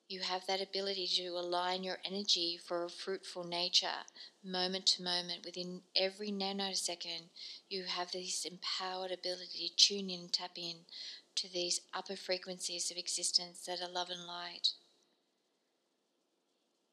You 0.10 0.22
have 0.22 0.48
that 0.48 0.62
ability 0.62 1.08
to 1.18 1.28
align 1.30 1.84
your 1.84 1.98
energy 2.06 2.58
for 2.66 2.86
a 2.86 2.90
fruitful 2.90 3.44
nature, 3.44 4.06
moment 4.42 4.86
to 4.88 5.04
moment. 5.04 5.44
Within 5.44 5.82
every 5.98 6.32
nanosecond, 6.32 7.30
you 7.68 7.84
have 7.84 8.14
this 8.14 8.46
empowered 8.46 9.12
ability 9.12 9.68
to 9.68 9.76
tune 9.76 10.10
in, 10.10 10.30
tap 10.30 10.52
in 10.56 10.86
to 11.36 11.52
these 11.52 11.82
upper 11.94 12.16
frequencies 12.16 12.90
of 12.90 12.96
existence 12.96 13.66
that 13.66 13.82
are 13.82 13.92
love 13.92 14.10
and 14.10 14.26
light. 14.26 14.70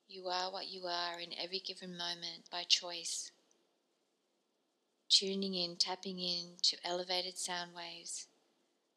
You 0.08 0.26
are 0.26 0.52
what 0.52 0.66
you 0.66 0.86
are 0.86 1.20
in 1.20 1.30
every 1.40 1.60
given 1.60 1.96
moment 1.96 2.50
by 2.50 2.64
choice. 2.64 3.30
Tuning 5.08 5.54
in, 5.54 5.76
tapping 5.76 6.18
in 6.18 6.56
to 6.62 6.76
elevated 6.84 7.38
sound 7.38 7.70
waves 7.76 8.26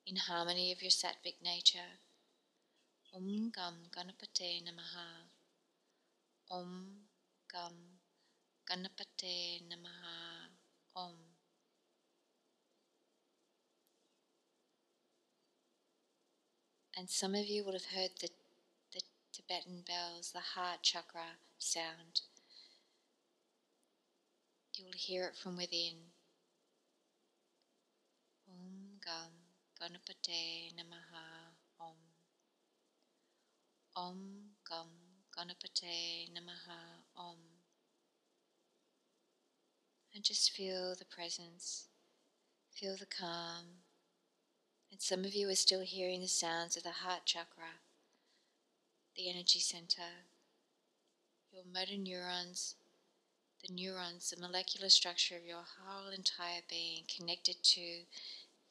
in 0.07 0.15
harmony 0.15 0.71
of 0.71 0.81
your 0.81 0.89
sattvic 0.89 1.35
nature. 1.43 1.99
Om 3.17 3.49
Gam 3.49 3.77
Ganapate 3.89 4.61
Namaha. 4.61 5.25
Om 6.51 6.71
Gam 7.51 7.99
Ganapate 8.69 9.61
Namaha. 9.69 10.49
Om. 10.95 11.17
And 16.95 17.09
some 17.09 17.33
of 17.33 17.47
you 17.47 17.63
will 17.65 17.73
have 17.73 17.85
heard 17.85 18.11
the, 18.21 18.29
the 18.93 19.01
Tibetan 19.33 19.83
bells, 19.87 20.31
the 20.31 20.39
heart 20.39 20.83
chakra 20.83 21.39
sound. 21.57 22.21
You'll 24.75 24.93
hear 24.93 25.25
it 25.25 25.35
from 25.35 25.57
within. 25.57 25.97
Om 28.47 28.99
Gam 29.03 29.31
Ganapate 29.81 30.71
Namaha. 30.75 31.36
Om 33.97 34.53
Gam 34.69 34.89
Ganapate 35.35 36.29
Namaha 36.31 37.01
Om. 37.17 37.37
And 40.13 40.23
just 40.23 40.51
feel 40.51 40.93
the 40.95 41.05
presence, 41.05 41.87
feel 42.69 42.95
the 42.95 43.07
calm. 43.07 43.81
And 44.91 45.01
some 45.01 45.25
of 45.25 45.33
you 45.33 45.49
are 45.49 45.55
still 45.55 45.81
hearing 45.81 46.21
the 46.21 46.27
sounds 46.27 46.77
of 46.77 46.83
the 46.83 46.91
heart 46.91 47.25
chakra, 47.25 47.81
the 49.15 49.31
energy 49.31 49.59
center, 49.59 50.27
your 51.51 51.63
motor 51.65 51.97
neurons, 51.97 52.75
the 53.67 53.73
neurons, 53.73 54.29
the 54.29 54.39
molecular 54.39 54.89
structure 54.89 55.35
of 55.35 55.43
your 55.43 55.63
whole 55.79 56.11
entire 56.11 56.61
being 56.69 57.05
connected 57.07 57.63
to 57.63 58.03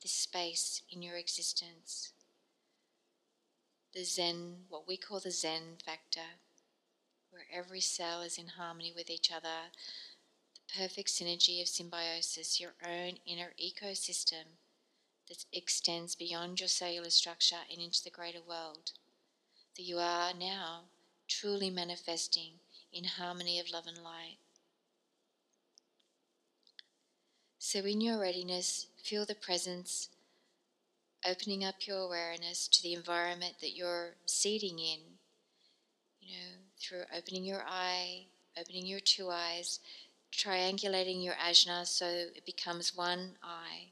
this 0.00 0.12
space 0.12 0.82
in 0.88 1.02
your 1.02 1.16
existence 1.16 2.12
the 3.96 4.04
Zen, 4.04 4.56
what 4.68 4.86
we 4.86 4.98
call 4.98 5.20
the 5.20 5.30
Zen 5.30 5.78
factor, 5.82 6.36
where 7.30 7.46
every 7.50 7.80
cell 7.80 8.20
is 8.20 8.36
in 8.36 8.46
harmony 8.46 8.92
with 8.94 9.08
each 9.08 9.32
other, 9.32 9.72
the 10.54 10.78
perfect 10.78 11.08
synergy 11.08 11.62
of 11.62 11.68
symbiosis, 11.68 12.60
your 12.60 12.74
own 12.86 13.14
inner 13.24 13.54
ecosystem 13.58 14.58
that 15.28 15.46
extends 15.50 16.14
beyond 16.14 16.60
your 16.60 16.68
cellular 16.68 17.08
structure 17.08 17.64
and 17.72 17.80
into 17.80 18.04
the 18.04 18.10
greater 18.10 18.42
world, 18.46 18.92
that 19.76 19.82
you 19.82 19.96
are 19.96 20.34
now 20.34 20.82
truly 21.26 21.70
manifesting 21.70 22.52
in 22.92 23.04
harmony 23.04 23.58
of 23.58 23.70
love 23.70 23.86
and 23.86 24.04
light. 24.04 24.36
So, 27.58 27.78
in 27.78 28.02
your 28.02 28.20
readiness, 28.20 28.88
feel 29.02 29.24
the 29.24 29.34
presence 29.34 30.10
opening 31.28 31.64
up 31.64 31.86
your 31.86 31.98
awareness 31.98 32.68
to 32.68 32.82
the 32.82 32.94
environment 32.94 33.54
that 33.60 33.76
you're 33.76 34.14
seating 34.26 34.78
in, 34.78 35.00
you 36.20 36.34
know, 36.34 36.54
through 36.80 37.02
opening 37.16 37.44
your 37.44 37.62
eye, 37.66 38.26
opening 38.58 38.86
your 38.86 39.00
two 39.00 39.28
eyes, 39.30 39.80
triangulating 40.32 41.24
your 41.24 41.34
ajna 41.34 41.86
so 41.86 42.06
it 42.06 42.44
becomes 42.44 42.96
one 42.96 43.32
eye, 43.42 43.88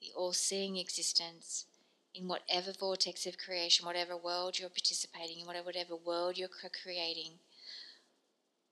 the 0.00 0.08
all 0.16 0.32
seeing 0.32 0.76
existence 0.76 1.66
in 2.14 2.28
whatever 2.28 2.72
vortex 2.72 3.26
of 3.26 3.38
creation, 3.38 3.86
whatever 3.86 4.16
world 4.16 4.58
you're 4.58 4.68
participating 4.68 5.40
in, 5.40 5.46
whatever, 5.46 5.66
whatever 5.66 5.96
world 5.96 6.36
you're 6.36 6.48
creating, 6.82 7.32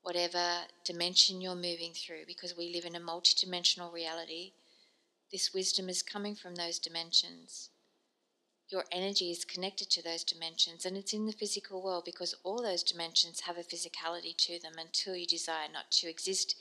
whatever 0.01 0.61
dimension 0.83 1.41
you're 1.41 1.55
moving 1.55 1.93
through, 1.93 2.25
because 2.25 2.57
we 2.57 2.73
live 2.73 2.85
in 2.85 2.95
a 2.95 2.99
multidimensional 2.99 3.91
reality 3.93 4.51
this 5.31 5.53
wisdom 5.53 5.89
is 5.89 6.01
coming 6.01 6.35
from 6.35 6.55
those 6.55 6.79
dimensions. 6.79 7.69
Your 8.69 8.85
energy 8.91 9.31
is 9.31 9.45
connected 9.45 9.89
to 9.91 10.03
those 10.03 10.23
dimensions, 10.23 10.85
and 10.85 10.97
it's 10.97 11.13
in 11.13 11.25
the 11.25 11.31
physical 11.31 11.81
world 11.81 12.03
because 12.05 12.35
all 12.43 12.61
those 12.61 12.83
dimensions 12.83 13.41
have 13.41 13.57
a 13.57 13.63
physicality 13.63 14.35
to 14.37 14.59
them 14.59 14.73
until 14.77 15.15
you 15.15 15.25
desire 15.25 15.67
not 15.71 15.91
to 15.91 16.09
exist 16.09 16.55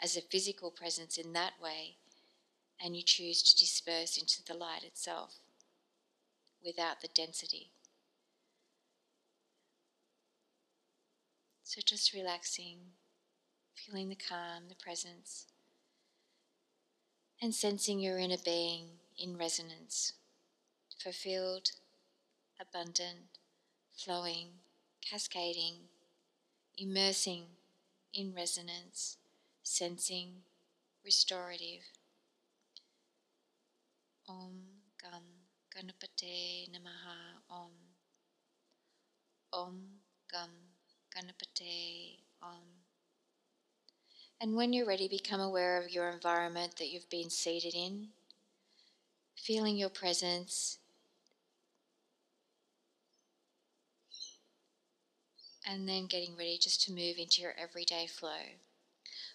as 0.00 0.16
a 0.16 0.20
physical 0.20 0.70
presence 0.70 1.18
in 1.18 1.32
that 1.32 1.54
way 1.60 1.96
and 2.80 2.96
you 2.96 3.02
choose 3.02 3.42
to 3.42 3.58
disperse 3.58 4.16
into 4.16 4.44
the 4.44 4.54
light 4.54 4.84
itself 4.84 5.40
without 6.64 7.00
the 7.00 7.08
density. 7.08 7.70
So 11.64 11.80
just 11.84 12.12
relaxing, 12.12 12.78
feeling 13.74 14.08
the 14.08 14.16
calm, 14.16 14.64
the 14.68 14.76
presence, 14.76 15.46
and 17.40 17.54
sensing 17.54 18.00
your 18.00 18.18
inner 18.18 18.36
being 18.44 18.84
in 19.16 19.36
resonance, 19.36 20.12
fulfilled, 21.02 21.70
abundant, 22.60 23.38
flowing, 23.96 24.48
cascading, 25.08 25.74
immersing 26.76 27.44
in 28.12 28.34
resonance, 28.34 29.16
sensing, 29.62 30.42
restorative. 31.04 31.84
Om 34.28 34.52
Gam 35.00 35.22
Ganapate 35.74 36.68
Namaha 36.70 37.38
Om. 37.50 37.72
Om 39.52 40.00
Gam 40.30 40.50
Ganapate 41.14 42.18
Om. 42.42 42.77
And 44.40 44.54
when 44.54 44.72
you're 44.72 44.86
ready, 44.86 45.08
become 45.08 45.40
aware 45.40 45.82
of 45.82 45.90
your 45.90 46.08
environment 46.08 46.76
that 46.78 46.88
you've 46.88 47.10
been 47.10 47.28
seated 47.28 47.74
in, 47.74 48.08
feeling 49.34 49.76
your 49.76 49.88
presence. 49.88 50.78
And 55.66 55.88
then 55.88 56.06
getting 56.06 56.36
ready 56.36 56.56
just 56.60 56.82
to 56.84 56.92
move 56.92 57.18
into 57.18 57.42
your 57.42 57.54
everyday 57.60 58.06
flow. 58.06 58.54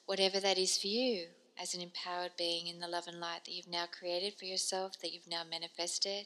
Whatever 0.05 0.39
that 0.39 0.57
is 0.57 0.77
for 0.77 0.87
you, 0.87 1.27
as 1.61 1.73
an 1.73 1.81
empowered 1.81 2.31
being 2.37 2.67
in 2.67 2.79
the 2.79 2.87
love 2.87 3.07
and 3.07 3.19
light 3.19 3.45
that 3.45 3.51
you've 3.51 3.67
now 3.67 3.85
created 3.85 4.33
for 4.39 4.45
yourself, 4.45 4.99
that 5.01 5.13
you've 5.13 5.27
now 5.27 5.43
manifested, 5.43 6.25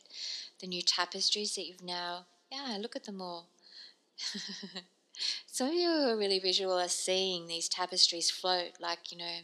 the 0.60 0.68
new 0.68 0.82
tapestries 0.82 1.56
that 1.56 1.66
you've 1.66 1.84
now, 1.84 2.26
yeah, 2.52 2.78
look 2.80 2.96
at 2.96 3.04
them 3.04 3.22
all. 3.22 3.48
Some 5.48 5.70
of 5.70 5.74
you 5.74 5.90
who 5.90 6.10
are 6.10 6.18
really 6.18 6.40
visual 6.40 6.80
are 6.80 6.88
seeing 6.88 7.48
these 7.48 7.70
tapestries 7.70 8.30
float, 8.32 8.74
like, 8.80 9.12
you 9.12 9.18
know, 9.18 9.40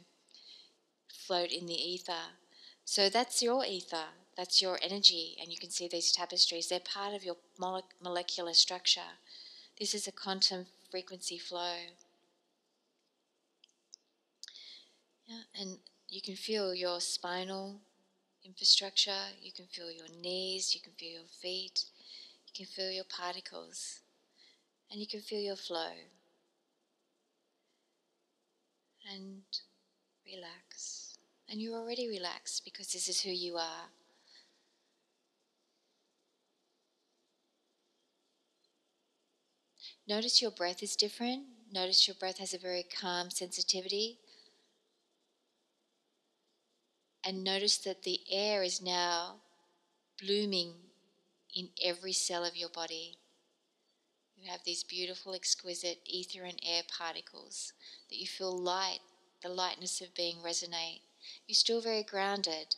float 1.07 1.51
in 1.51 1.65
the 1.65 1.73
ether. 1.75 2.38
So 2.86 3.09
that's 3.09 3.41
your 3.41 3.65
ether, 3.65 4.07
that's 4.36 4.62
your 4.62 4.77
energy, 4.81 5.38
and 5.39 5.51
you 5.51 5.57
can 5.57 5.69
see 5.69 5.88
these 5.88 6.12
tapestries. 6.12 6.67
They're 6.67 6.79
part 6.79 7.13
of 7.13 7.23
your 7.23 7.38
mole- 7.57 7.88
molecular 8.01 8.53
structure. 8.53 9.19
This 9.79 9.93
is 9.95 10.07
a 10.07 10.12
quantum 10.12 10.67
frequency 10.91 11.38
flow. 11.38 11.77
Yeah, 15.25 15.43
and 15.59 15.79
you 16.09 16.21
can 16.21 16.36
feel 16.36 16.75
your 16.75 16.99
spinal 16.99 17.81
infrastructure, 18.45 19.29
you 19.41 19.51
can 19.51 19.67
feel 19.67 19.91
your 19.91 20.09
knees, 20.21 20.75
you 20.75 20.81
can 20.81 20.93
feel 20.93 21.13
your 21.21 21.29
feet, 21.41 21.86
you 22.47 22.53
can 22.55 22.65
feel 22.67 22.91
your 22.91 23.05
particles 23.05 24.02
and 24.93 25.01
you 25.01 25.08
can 25.08 25.21
feel 25.21 25.39
your 25.39 25.56
flow. 25.56 25.89
And 29.12 29.41
relax. 30.23 31.17
And 31.49 31.60
you're 31.60 31.75
already 31.75 32.08
relaxed 32.08 32.63
because 32.63 32.93
this 32.93 33.10
is 33.10 33.21
who 33.21 33.32
you 33.32 33.58
are. 33.58 33.89
Notice 40.08 40.43
your 40.43 40.51
breath 40.51 40.84
is 40.84 40.95
different. 40.95 41.45
Notice 41.73 42.08
your 42.08 42.15
breath 42.15 42.38
has 42.38 42.53
a 42.53 42.60
very 42.60 42.84
calm 42.84 43.32
sensitivity. 43.32 44.19
And 47.25 47.43
notice 47.43 47.77
that 47.79 48.03
the 48.03 48.19
air 48.29 48.62
is 48.62 48.79
now 48.79 49.38
blooming 50.21 50.73
in 51.56 51.69
every 51.84 52.13
cell 52.13 52.45
of 52.45 52.56
your 52.56 52.69
body. 52.69 53.17
You 54.43 54.51
have 54.51 54.65
these 54.65 54.84
beautiful, 54.84 55.34
exquisite 55.34 56.01
ether 56.06 56.43
and 56.43 56.60
air 56.63 56.82
particles 56.86 57.71
that 58.10 58.19
you 58.19 58.27
feel 58.27 58.51
light, 58.51 58.99
the 59.41 59.47
lightness 59.47 60.01
of 60.01 60.13
being 60.13 60.36
resonate. 60.45 60.99
You're 61.47 61.56
still 61.56 61.79
very 61.79 62.03
grounded 62.03 62.75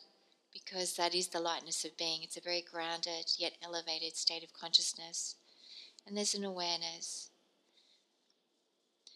because 0.52 0.94
that 0.94 1.12
is 1.12 1.26
the 1.26 1.40
lightness 1.40 1.84
of 1.84 1.96
being. 1.96 2.22
It's 2.22 2.36
a 2.36 2.40
very 2.40 2.62
grounded 2.62 3.32
yet 3.36 3.54
elevated 3.64 4.14
state 4.16 4.44
of 4.44 4.52
consciousness. 4.52 5.34
And 6.06 6.16
there's 6.16 6.36
an 6.36 6.44
awareness. 6.44 7.30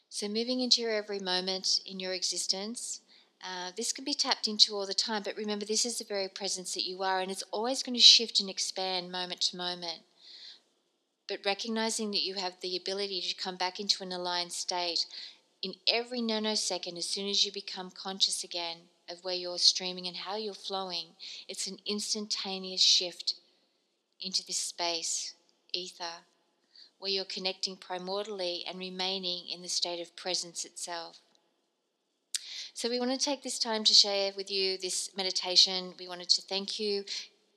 So, 0.08 0.26
moving 0.26 0.58
into 0.58 0.80
your 0.80 0.90
every 0.92 1.20
moment 1.20 1.78
in 1.86 2.00
your 2.00 2.14
existence, 2.14 3.00
uh, 3.44 3.70
this 3.76 3.92
can 3.92 4.04
be 4.04 4.12
tapped 4.12 4.48
into 4.48 4.74
all 4.74 4.86
the 4.86 4.92
time, 4.92 5.22
but 5.22 5.36
remember, 5.36 5.64
this 5.64 5.86
is 5.86 5.98
the 5.98 6.04
very 6.04 6.28
presence 6.28 6.74
that 6.74 6.82
you 6.82 7.04
are, 7.04 7.20
and 7.20 7.30
it's 7.30 7.44
always 7.52 7.84
going 7.84 7.94
to 7.94 8.02
shift 8.02 8.40
and 8.40 8.50
expand 8.50 9.12
moment 9.12 9.40
to 9.42 9.56
moment 9.56 10.02
but 11.30 11.38
recognizing 11.46 12.10
that 12.10 12.24
you 12.24 12.34
have 12.34 12.54
the 12.60 12.76
ability 12.76 13.20
to 13.20 13.40
come 13.40 13.54
back 13.54 13.78
into 13.78 14.02
an 14.02 14.10
aligned 14.10 14.52
state 14.52 15.06
in 15.62 15.72
every 15.86 16.18
nanosecond 16.18 16.98
as 16.98 17.08
soon 17.08 17.28
as 17.28 17.44
you 17.44 17.52
become 17.52 17.92
conscious 17.92 18.42
again 18.42 18.78
of 19.08 19.22
where 19.22 19.34
you're 19.34 19.56
streaming 19.56 20.08
and 20.08 20.16
how 20.16 20.34
you're 20.34 20.52
flowing, 20.52 21.06
it's 21.46 21.68
an 21.68 21.78
instantaneous 21.86 22.80
shift 22.80 23.34
into 24.20 24.44
this 24.44 24.56
space, 24.56 25.34
ether, 25.72 26.24
where 26.98 27.12
you're 27.12 27.24
connecting 27.24 27.76
primordially 27.76 28.64
and 28.68 28.80
remaining 28.80 29.48
in 29.48 29.62
the 29.62 29.68
state 29.68 30.00
of 30.00 30.16
presence 30.16 30.64
itself. 30.64 31.20
So, 32.74 32.88
we 32.88 32.98
want 32.98 33.12
to 33.12 33.24
take 33.24 33.42
this 33.42 33.58
time 33.58 33.84
to 33.84 33.94
share 33.94 34.32
with 34.36 34.50
you 34.50 34.78
this 34.78 35.10
meditation. 35.16 35.94
We 35.98 36.08
wanted 36.08 36.30
to 36.30 36.42
thank 36.42 36.80
you 36.80 37.04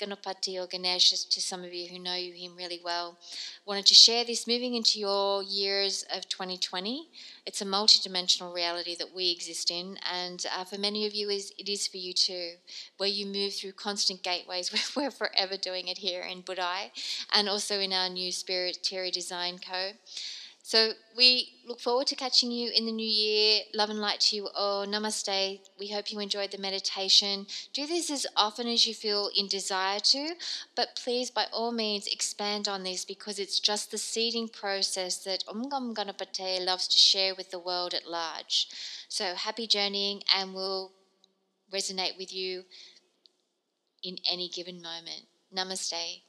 Ganapati 0.03 0.61
or 0.61 0.67
Ganesh, 0.67 1.11
to 1.11 1.41
some 1.41 1.63
of 1.63 1.73
you 1.73 1.87
who 1.87 1.99
know 1.99 2.15
him 2.15 2.55
really 2.57 2.81
well. 2.83 3.17
Wanted 3.65 3.85
to 3.87 3.93
share 3.93 4.25
this 4.25 4.47
moving 4.47 4.75
into 4.75 4.99
your 4.99 5.43
years 5.43 6.03
of 6.13 6.27
2020. 6.27 7.07
It's 7.45 7.61
a 7.61 7.65
multidimensional 7.65 8.53
reality 8.53 8.95
that 8.97 9.13
we 9.15 9.31
exist 9.31 9.71
in, 9.71 9.97
and 10.11 10.45
uh, 10.55 10.65
for 10.65 10.77
many 10.77 11.05
of 11.05 11.13
you, 11.13 11.29
is 11.29 11.53
it 11.57 11.69
is 11.69 11.87
for 11.87 11.97
you 11.97 12.13
too, 12.13 12.53
where 12.97 13.09
you 13.09 13.25
move 13.25 13.53
through 13.53 13.73
constant 13.73 14.23
gateways. 14.23 14.71
We're 14.95 15.11
forever 15.11 15.55
doing 15.57 15.87
it 15.87 15.97
here 15.97 16.23
in 16.23 16.43
Budai, 16.43 16.91
and 17.33 17.47
also 17.47 17.79
in 17.79 17.93
our 17.93 18.09
new 18.09 18.31
Spirit 18.31 18.79
Terry 18.83 19.11
Design 19.11 19.59
Co. 19.59 19.91
So 20.65 20.93
we 21.17 21.49
look 21.67 21.81
forward 21.81 22.07
to 22.07 22.15
catching 22.15 22.49
you 22.49 22.71
in 22.73 22.85
the 22.85 22.91
new 22.93 23.05
year. 23.05 23.63
Love 23.73 23.89
and 23.89 23.99
light 23.99 24.21
to 24.21 24.37
you 24.37 24.47
all. 24.55 24.87
Namaste. 24.87 25.59
We 25.77 25.89
hope 25.89 26.09
you 26.09 26.19
enjoyed 26.21 26.51
the 26.51 26.57
meditation. 26.57 27.47
Do 27.73 27.85
this 27.85 28.09
as 28.09 28.25
often 28.37 28.67
as 28.69 28.87
you 28.87 28.93
feel 28.93 29.29
in 29.35 29.49
desire 29.49 29.99
to, 29.99 30.35
but 30.73 30.95
please, 30.95 31.29
by 31.29 31.47
all 31.51 31.73
means, 31.73 32.07
expand 32.07 32.69
on 32.69 32.83
this 32.83 33.03
because 33.03 33.39
it's 33.39 33.59
just 33.59 33.91
the 33.91 33.97
seeding 33.97 34.47
process 34.47 35.17
that 35.25 35.43
Om 35.49 35.67
Gam 35.67 35.93
Ganapate 35.93 36.65
loves 36.65 36.87
to 36.87 36.97
share 36.97 37.35
with 37.35 37.51
the 37.51 37.59
world 37.59 37.93
at 37.93 38.07
large. 38.07 38.69
So 39.09 39.35
happy 39.35 39.67
journeying, 39.67 40.23
and 40.33 40.53
we'll 40.53 40.93
resonate 41.73 42.17
with 42.17 42.33
you 42.33 42.63
in 44.01 44.15
any 44.31 44.47
given 44.47 44.81
moment. 44.81 45.27
Namaste. 45.53 46.21